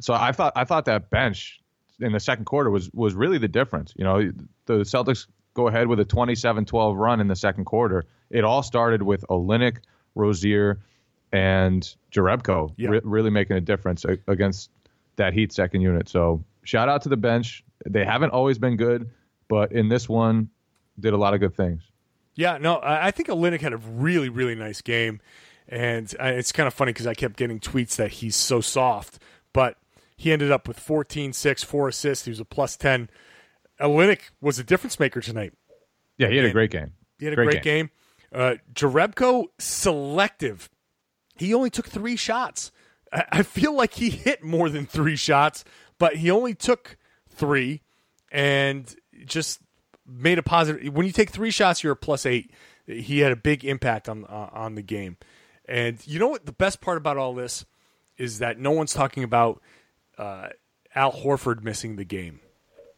So 0.00 0.14
I 0.14 0.32
thought 0.32 0.52
I 0.56 0.64
thought 0.64 0.84
that 0.84 1.10
bench 1.10 1.60
in 2.00 2.12
the 2.12 2.20
second 2.20 2.44
quarter 2.44 2.70
was 2.70 2.90
was 2.92 3.14
really 3.14 3.38
the 3.38 3.48
difference. 3.48 3.92
You 3.96 4.04
know, 4.04 4.32
the 4.66 4.78
Celtics 4.80 5.26
go 5.54 5.66
ahead 5.66 5.88
with 5.88 5.98
a 5.98 6.04
27-12 6.04 6.96
run 6.96 7.20
in 7.20 7.26
the 7.26 7.34
second 7.34 7.64
quarter. 7.64 8.04
It 8.30 8.44
all 8.44 8.62
started 8.62 9.02
with 9.02 9.24
Olynyk, 9.28 9.78
Rozier, 10.14 10.80
and 11.32 11.94
Jerebko 12.12 12.74
re- 12.78 13.00
really 13.04 13.30
making 13.30 13.56
a 13.56 13.60
difference 13.60 14.04
against 14.26 14.70
that 15.16 15.32
Heat 15.32 15.52
second 15.52 15.80
unit. 15.82 16.08
So 16.08 16.44
shout 16.64 16.88
out 16.88 17.02
to 17.02 17.08
the 17.08 17.16
bench. 17.16 17.64
They 17.86 18.04
haven't 18.04 18.30
always 18.30 18.58
been 18.58 18.76
good, 18.76 19.10
but 19.48 19.72
in 19.72 19.88
this 19.88 20.08
one, 20.08 20.50
did 20.98 21.12
a 21.12 21.16
lot 21.16 21.34
of 21.34 21.40
good 21.40 21.56
things. 21.56 21.82
Yeah, 22.34 22.58
no, 22.58 22.80
I 22.82 23.10
think 23.10 23.28
Olynyk 23.28 23.60
had 23.60 23.72
a 23.72 23.76
really, 23.76 24.28
really 24.28 24.54
nice 24.54 24.80
game, 24.80 25.20
and 25.68 26.12
it's 26.20 26.52
kind 26.52 26.66
of 26.66 26.74
funny 26.74 26.92
because 26.92 27.06
I 27.06 27.14
kept 27.14 27.36
getting 27.36 27.60
tweets 27.60 27.96
that 27.96 28.12
he's 28.12 28.36
so 28.36 28.60
soft, 28.60 29.18
but 29.52 29.76
he 30.16 30.32
ended 30.32 30.50
up 30.50 30.68
with 30.68 30.78
14, 30.78 31.32
6, 31.32 31.62
4 31.64 31.88
assists. 31.88 32.24
He 32.24 32.30
was 32.30 32.40
a 32.40 32.44
plus 32.44 32.76
10. 32.76 33.10
Olynyk 33.80 34.20
was 34.40 34.58
a 34.58 34.64
difference 34.64 35.00
maker 35.00 35.20
tonight. 35.20 35.52
Yeah, 36.18 36.28
he 36.28 36.36
had 36.36 36.44
and 36.44 36.50
a 36.50 36.52
great 36.52 36.70
game. 36.70 36.92
He 37.18 37.24
had 37.24 37.32
a 37.32 37.36
great, 37.36 37.46
great 37.46 37.62
game. 37.62 37.90
game. 38.32 38.40
Uh, 38.40 38.54
Jerebko 38.74 39.46
selective 39.58 40.70
he 41.40 41.54
only 41.54 41.70
took 41.70 41.88
three 41.88 42.16
shots. 42.16 42.70
I 43.12 43.42
feel 43.42 43.74
like 43.74 43.94
he 43.94 44.10
hit 44.10 44.44
more 44.44 44.68
than 44.68 44.84
three 44.84 45.16
shots, 45.16 45.64
but 45.98 46.16
he 46.16 46.30
only 46.30 46.54
took 46.54 46.98
three 47.30 47.80
and 48.30 48.94
just 49.24 49.60
made 50.06 50.38
a 50.38 50.42
positive. 50.42 50.94
When 50.94 51.06
you 51.06 51.12
take 51.12 51.30
three 51.30 51.50
shots, 51.50 51.82
you're 51.82 51.94
a 51.94 51.96
plus 51.96 52.26
eight. 52.26 52.52
He 52.86 53.20
had 53.20 53.32
a 53.32 53.36
big 53.36 53.64
impact 53.64 54.08
on 54.08 54.26
uh, 54.26 54.50
on 54.52 54.74
the 54.74 54.82
game. 54.82 55.16
And 55.66 55.98
you 56.06 56.18
know 56.18 56.28
what? 56.28 56.44
The 56.44 56.52
best 56.52 56.82
part 56.82 56.98
about 56.98 57.16
all 57.16 57.34
this 57.34 57.64
is 58.18 58.40
that 58.40 58.58
no 58.58 58.72
one's 58.72 58.92
talking 58.92 59.24
about 59.24 59.62
uh, 60.18 60.48
Al 60.94 61.10
Horford 61.10 61.64
missing 61.64 61.96
the 61.96 62.04
game, 62.04 62.40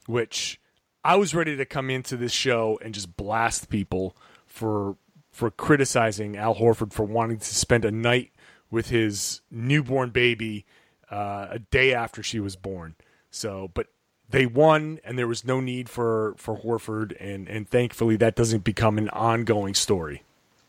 which 0.06 0.60
I 1.04 1.14
was 1.14 1.32
ready 1.32 1.56
to 1.56 1.64
come 1.64 1.90
into 1.90 2.16
this 2.16 2.32
show 2.32 2.78
and 2.82 2.92
just 2.92 3.16
blast 3.16 3.68
people 3.68 4.16
for 4.46 4.96
for 5.32 5.50
criticizing 5.50 6.36
Al 6.36 6.54
Horford 6.54 6.92
for 6.92 7.04
wanting 7.04 7.38
to 7.38 7.54
spend 7.54 7.84
a 7.84 7.90
night 7.90 8.30
with 8.70 8.88
his 8.88 9.40
newborn 9.50 10.10
baby 10.10 10.64
uh, 11.10 11.48
a 11.50 11.58
day 11.58 11.92
after 11.94 12.22
she 12.22 12.40
was 12.40 12.56
born. 12.56 12.94
So, 13.30 13.70
but 13.74 13.88
they 14.28 14.46
won, 14.46 14.98
and 15.04 15.18
there 15.18 15.28
was 15.28 15.44
no 15.44 15.60
need 15.60 15.88
for 15.88 16.34
for 16.36 16.58
Horford, 16.58 17.16
and 17.20 17.48
and 17.48 17.68
thankfully 17.68 18.16
that 18.16 18.36
doesn't 18.36 18.64
become 18.64 18.98
an 18.98 19.08
ongoing 19.10 19.74
story. 19.74 20.22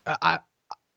I 0.06 0.38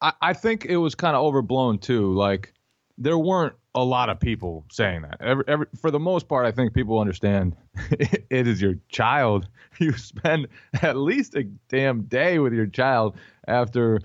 I, 0.02 0.14
I 0.22 0.34
think 0.34 0.66
it 0.66 0.78
was 0.78 0.96
kind 0.96 1.16
of 1.16 1.24
overblown 1.24 1.80
too. 1.80 2.14
Like 2.14 2.54
there 2.98 3.18
weren't 3.18 3.54
a 3.76 3.84
lot 3.84 4.10
of 4.10 4.20
people 4.20 4.66
saying 4.72 5.04
that. 5.04 5.18
Every, 5.22 5.44
every, 5.48 5.68
for 5.80 5.92
the 5.92 6.00
most 6.00 6.28
part, 6.28 6.46
I 6.46 6.52
think 6.52 6.74
people 6.74 7.00
understand 7.00 7.56
it, 7.92 8.26
it 8.30 8.48
is 8.48 8.62
your 8.62 8.76
child. 8.90 9.48
You 9.80 9.96
spend 9.96 10.48
at 10.82 10.98
least 10.98 11.36
a 11.36 11.44
damn 11.70 12.02
day 12.06 12.40
with 12.40 12.52
your 12.52 12.66
child 12.66 13.16
after 13.48 14.02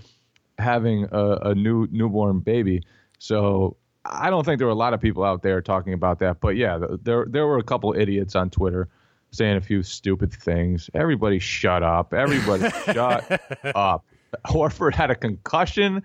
having 0.59 1.09
a, 1.11 1.37
a 1.37 1.55
new 1.55 1.89
newborn 1.91 2.41
baby. 2.41 2.83
So 3.19 3.79
I 4.05 4.29
don't 4.29 4.45
think 4.45 4.59
there 4.59 4.67
were 4.67 4.73
a 4.73 4.77
lot 4.77 4.93
of 4.93 5.01
people 5.01 5.25
out 5.25 5.43
there 5.43 5.63
talking 5.63 5.95
about 5.95 6.19
that. 6.19 6.41
But 6.41 6.57
yeah, 6.57 6.79
there 7.03 7.25
there 7.27 7.47
were 7.47 7.57
a 7.57 7.63
couple 7.63 7.95
idiots 7.97 8.37
on 8.37 8.51
Twitter 8.51 8.91
saying 9.31 9.57
a 9.57 9.63
few 9.63 9.83
stupid 9.83 10.31
things. 10.31 10.91
Everybody 10.93 11.39
shut 11.39 11.83
up. 11.83 12.13
Everybody 12.13 12.69
shut 12.93 13.41
up. 13.75 14.05
Horford 14.45 14.95
had 14.95 15.11
a 15.11 15.15
concussion 15.15 16.03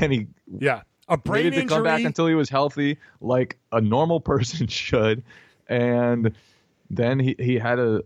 and 0.00 0.12
he 0.12 0.26
yeah 0.58 0.82
a 1.08 1.16
brain 1.16 1.44
needed 1.44 1.60
injury. 1.60 1.68
to 1.68 1.74
come 1.74 1.84
back 1.84 2.04
until 2.04 2.26
he 2.26 2.34
was 2.34 2.48
healthy, 2.48 2.98
like 3.20 3.58
a 3.72 3.80
normal 3.80 4.20
person 4.32 4.66
should. 4.66 5.22
And 5.68 6.32
then 6.90 7.18
he, 7.18 7.34
he 7.38 7.56
had 7.56 7.78
a 7.78 8.02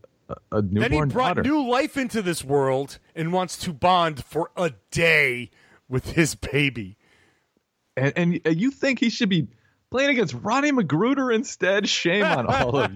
a 0.52 0.62
newborn 0.62 0.80
Then 0.80 0.92
he 0.92 1.12
brought 1.12 1.36
daughter. 1.36 1.42
new 1.42 1.68
life 1.68 1.96
into 1.96 2.22
this 2.22 2.44
world 2.44 2.98
and 3.14 3.32
wants 3.32 3.56
to 3.58 3.72
bond 3.72 4.24
for 4.24 4.50
a 4.56 4.72
day 4.90 5.50
with 5.88 6.12
his 6.12 6.34
baby. 6.34 6.96
And, 7.96 8.40
and 8.44 8.60
you 8.60 8.70
think 8.70 9.00
he 9.00 9.10
should 9.10 9.28
be 9.28 9.48
playing 9.90 10.10
against 10.10 10.34
Ronnie 10.34 10.72
McGruder 10.72 11.34
instead? 11.34 11.88
Shame 11.88 12.24
on 12.24 12.46
all 12.46 12.76
of 12.76 12.92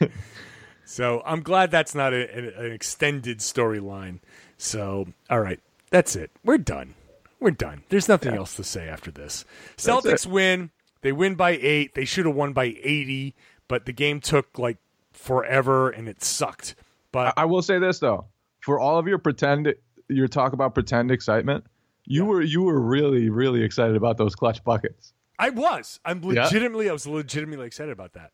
you. 0.00 0.08
so 0.84 1.22
I'm 1.24 1.42
glad 1.42 1.70
that's 1.70 1.94
not 1.94 2.12
a, 2.12 2.58
an 2.58 2.72
extended 2.72 3.38
storyline. 3.38 4.20
So, 4.56 5.08
all 5.28 5.40
right, 5.40 5.60
that's 5.90 6.16
it. 6.16 6.30
We're 6.44 6.58
done. 6.58 6.94
We're 7.42 7.50
done. 7.50 7.82
There's 7.88 8.08
nothing 8.08 8.32
yeah. 8.32 8.38
else 8.38 8.54
to 8.54 8.64
say 8.64 8.88
after 8.88 9.10
this. 9.10 9.44
Celtics 9.76 10.26
win. 10.26 10.70
They 11.00 11.10
win 11.10 11.34
by 11.34 11.58
eight. 11.60 11.94
They 11.96 12.04
should 12.04 12.24
have 12.26 12.36
won 12.36 12.52
by 12.52 12.76
80, 12.80 13.34
but 13.66 13.84
the 13.84 13.92
game 13.92 14.20
took 14.20 14.58
like 14.58 14.78
forever 15.12 15.90
and 15.90 16.08
it 16.08 16.22
sucked. 16.22 16.76
But 17.10 17.34
I, 17.36 17.42
I 17.42 17.44
will 17.46 17.62
say 17.62 17.80
this 17.80 17.98
though, 17.98 18.26
for 18.60 18.78
all 18.78 18.98
of 18.98 19.08
your 19.08 19.18
pretend, 19.18 19.74
your 20.08 20.28
talk 20.28 20.52
about 20.52 20.74
pretend 20.74 21.10
excitement, 21.10 21.64
you 22.04 22.24
were 22.24 22.42
you 22.42 22.62
were 22.62 22.80
really 22.80 23.28
really 23.28 23.62
excited 23.62 23.96
about 23.96 24.18
those 24.18 24.34
clutch 24.36 24.62
buckets. 24.64 25.12
I 25.38 25.50
was. 25.50 25.98
I'm 26.04 26.22
Yeah. 26.22 26.44
legitimately. 26.44 26.88
I 26.88 26.92
was 26.92 27.06
legitimately 27.06 27.66
excited 27.66 27.90
about 27.90 28.12
that. 28.12 28.30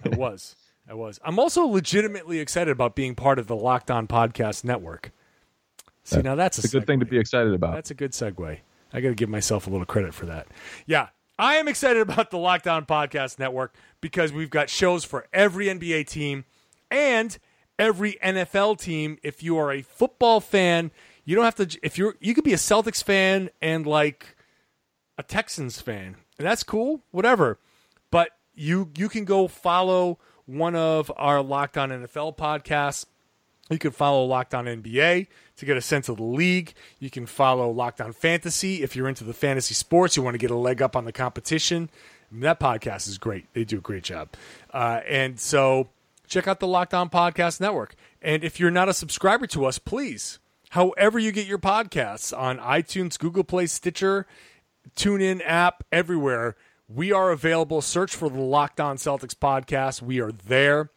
I 0.10 0.16
was. 0.16 0.56
I 0.88 0.94
was. 0.94 1.20
I'm 1.22 1.38
also 1.38 1.66
legitimately 1.66 2.38
excited 2.38 2.70
about 2.70 2.96
being 2.96 3.14
part 3.14 3.38
of 3.38 3.46
the 3.46 3.56
Locked 3.56 3.90
On 3.90 4.06
Podcast 4.06 4.64
Network. 4.64 5.12
See, 6.08 6.22
now 6.22 6.34
that's 6.34 6.62
a, 6.62 6.66
a 6.66 6.70
good 6.70 6.86
thing 6.86 7.00
to 7.00 7.06
be 7.06 7.18
excited 7.18 7.52
about. 7.52 7.74
That's 7.74 7.90
a 7.90 7.94
good 7.94 8.12
segue. 8.12 8.58
I 8.92 9.00
got 9.00 9.08
to 9.10 9.14
give 9.14 9.28
myself 9.28 9.66
a 9.66 9.70
little 9.70 9.84
credit 9.84 10.14
for 10.14 10.26
that. 10.26 10.46
Yeah, 10.86 11.08
I 11.38 11.56
am 11.56 11.68
excited 11.68 12.00
about 12.00 12.30
the 12.30 12.38
Locked 12.38 12.66
On 12.66 12.86
Podcast 12.86 13.38
Network 13.38 13.74
because 14.00 14.32
we've 14.32 14.50
got 14.50 14.70
shows 14.70 15.04
for 15.04 15.26
every 15.32 15.66
NBA 15.66 16.06
team 16.06 16.46
and 16.90 17.38
every 17.78 18.14
NFL 18.24 18.80
team. 18.80 19.18
If 19.22 19.42
you 19.42 19.58
are 19.58 19.70
a 19.70 19.82
football 19.82 20.40
fan, 20.40 20.90
you 21.24 21.34
don't 21.36 21.44
have 21.44 21.56
to. 21.56 21.78
If 21.82 21.98
you're, 21.98 22.16
you 22.20 22.34
could 22.34 22.44
be 22.44 22.54
a 22.54 22.58
Celtics 22.58 23.04
fan 23.04 23.50
and 23.60 23.86
like 23.86 24.36
a 25.18 25.22
Texans 25.22 25.80
fan, 25.80 26.16
and 26.38 26.46
that's 26.46 26.62
cool. 26.62 27.02
Whatever, 27.10 27.58
but 28.10 28.30
you 28.54 28.90
you 28.96 29.10
can 29.10 29.26
go 29.26 29.46
follow 29.46 30.18
one 30.46 30.74
of 30.74 31.12
our 31.16 31.42
Locked 31.42 31.76
On 31.76 31.90
NFL 31.90 32.38
podcasts. 32.38 33.04
You 33.68 33.78
can 33.78 33.90
follow 33.90 34.24
Locked 34.24 34.54
On 34.54 34.64
NBA 34.64 35.26
to 35.58 35.66
get 35.66 35.76
a 35.76 35.80
sense 35.82 36.08
of 36.08 36.16
the 36.16 36.22
league. 36.22 36.72
You 36.98 37.10
can 37.10 37.26
follow 37.26 37.70
Locked 37.70 38.00
On 38.00 38.12
Fantasy 38.12 38.82
if 38.82 38.96
you're 38.96 39.08
into 39.08 39.24
the 39.24 39.34
fantasy 39.34 39.74
sports. 39.74 40.16
You 40.16 40.22
want 40.22 40.34
to 40.34 40.38
get 40.38 40.50
a 40.50 40.56
leg 40.56 40.80
up 40.80 40.96
on 40.96 41.04
the 41.04 41.12
competition. 41.12 41.90
That 42.30 42.60
podcast 42.60 43.08
is 43.08 43.18
great. 43.18 43.46
They 43.54 43.64
do 43.64 43.78
a 43.78 43.80
great 43.80 44.04
job. 44.04 44.30
Uh, 44.72 45.00
and 45.06 45.38
so 45.40 45.88
check 46.26 46.46
out 46.46 46.60
the 46.60 46.66
Locked 46.66 46.94
On 46.94 47.08
Podcast 47.08 47.60
Network. 47.60 47.94
And 48.22 48.44
if 48.44 48.60
you're 48.60 48.70
not 48.70 48.88
a 48.88 48.94
subscriber 48.94 49.46
to 49.48 49.64
us, 49.64 49.78
please, 49.78 50.38
however 50.70 51.18
you 51.18 51.32
get 51.32 51.46
your 51.46 51.58
podcasts 51.58 52.36
on 52.36 52.58
iTunes, 52.58 53.18
Google 53.18 53.44
Play, 53.44 53.66
Stitcher, 53.66 54.26
TuneIn 54.94 55.40
app, 55.44 55.84
everywhere, 55.90 56.56
we 56.88 57.12
are 57.12 57.30
available. 57.30 57.82
Search 57.82 58.14
for 58.14 58.28
the 58.28 58.40
Locked 58.40 58.80
On 58.80 58.96
Celtics 58.96 59.34
podcast. 59.34 60.02
We 60.02 60.20
are 60.20 60.32
there. 60.32 60.90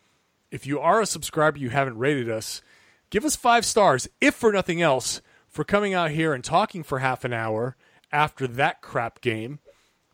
If 0.52 0.67
you 0.67 0.80
are 0.80 1.02
a 1.02 1.06
subscriber, 1.06 1.58
you 1.58 1.69
haven't 1.69 1.97
rated 1.97 2.30
us, 2.30 2.62
give 3.12 3.24
us 3.24 3.36
five 3.36 3.63
stars, 3.63 4.08
if 4.19 4.34
for 4.34 4.52
nothing 4.52 4.82
else, 4.82 5.21
for 5.47 5.63
coming 5.63 5.93
out 5.93 6.10
here 6.10 6.34
and 6.34 6.43
talking 6.43 6.82
for 6.82 7.00
half 7.00 7.24
an 7.24 7.34
hour 7.34 7.76
after 8.12 8.47
that 8.47 8.82
crap 8.82 9.21
game. 9.21 9.60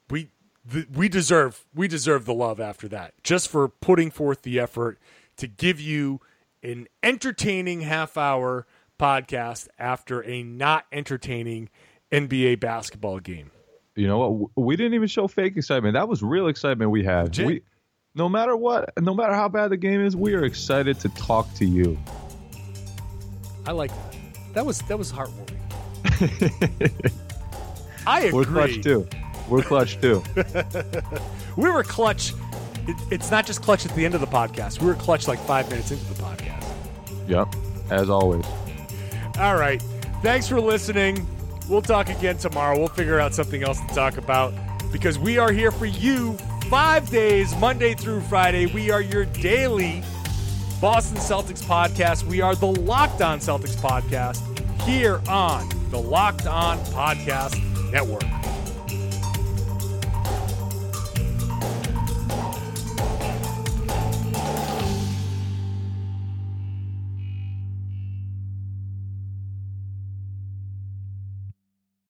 We 0.09 0.31
th- 0.69 0.87
we 0.93 1.07
deserve 1.07 1.65
we 1.73 1.87
deserve 1.87 2.25
the 2.25 2.33
love 2.33 2.59
after 2.59 2.89
that, 2.89 3.13
just 3.23 3.47
for 3.47 3.69
putting 3.69 4.11
forth 4.11 4.41
the 4.41 4.59
effort 4.59 4.99
to 5.37 5.47
give 5.47 5.79
you 5.79 6.19
an 6.61 6.87
entertaining 7.01 7.81
half 7.81 8.17
hour 8.17 8.67
podcast 8.99 9.67
after 9.77 10.23
a 10.25 10.43
not 10.43 10.85
entertaining 10.91 11.69
NBA 12.11 12.59
basketball 12.59 13.19
game. 13.19 13.51
You 13.95 14.07
know 14.07 14.17
what? 14.29 14.51
We 14.55 14.75
didn't 14.75 14.93
even 14.93 15.07
show 15.07 15.27
fake 15.27 15.57
excitement. 15.57 15.93
That 15.93 16.07
was 16.07 16.21
real 16.21 16.47
excitement 16.47 16.91
we 16.91 17.03
had. 17.03 17.37
We, 17.37 17.61
no 18.15 18.29
matter 18.29 18.55
what, 18.55 18.91
no 18.99 19.13
matter 19.13 19.33
how 19.33 19.49
bad 19.49 19.69
the 19.69 19.77
game 19.77 20.01
is, 20.01 20.15
we 20.15 20.33
are 20.33 20.43
excited 20.43 20.99
to 21.01 21.09
talk 21.09 21.51
to 21.55 21.65
you. 21.65 21.97
I 23.67 23.71
like 23.71 23.91
that. 23.91 24.15
That 24.53 24.65
was 24.65 24.79
that 24.83 24.97
was 24.97 25.11
heartwarming. 25.11 25.59
I 28.07 28.21
agree. 28.21 28.31
We're 28.31 28.45
clutch 28.45 28.81
too. 28.81 29.07
We're 29.49 29.61
clutch 29.63 30.01
too. 30.01 30.23
We 31.57 31.71
were 31.71 31.83
clutch. 31.83 32.33
It, 32.87 32.95
it's 33.09 33.31
not 33.31 33.47
just 33.47 33.63
clutch 33.63 33.83
at 33.85 33.93
the 33.95 34.05
end 34.05 34.13
of 34.13 34.21
the 34.21 34.27
podcast. 34.27 34.79
We 34.79 34.85
were 34.85 34.93
clutch 34.93 35.27
like 35.27 35.39
five 35.39 35.67
minutes 35.71 35.89
into 35.89 36.05
the 36.13 36.21
podcast. 36.21 36.63
yep. 37.27 37.47
As 37.89 38.11
always. 38.11 38.45
All 39.39 39.55
right. 39.55 39.81
Thanks 40.21 40.47
for 40.47 40.61
listening. 40.61 41.25
We'll 41.67 41.81
talk 41.81 42.09
again 42.09 42.37
tomorrow. 42.37 42.77
We'll 42.77 42.89
figure 42.89 43.19
out 43.19 43.33
something 43.33 43.63
else 43.63 43.79
to 43.81 43.87
talk 43.95 44.17
about 44.17 44.53
because 44.91 45.17
we 45.17 45.39
are 45.39 45.51
here 45.51 45.71
for 45.71 45.87
you 45.87 46.33
five 46.69 47.09
days, 47.09 47.55
Monday 47.55 47.95
through 47.95 48.21
Friday. 48.21 48.67
We 48.67 48.91
are 48.91 49.01
your 49.01 49.25
daily 49.25 50.03
Boston 50.79 51.17
Celtics 51.17 51.63
podcast. 51.63 52.23
We 52.23 52.41
are 52.41 52.55
the 52.55 52.67
Locked 52.67 53.21
On 53.21 53.39
Celtics 53.39 53.75
podcast 53.75 54.37
here 54.83 55.21
on 55.27 55.67
the 55.89 55.97
Locked 55.97 56.45
On 56.45 56.77
Podcast 56.77 57.91
Network. 57.91 58.36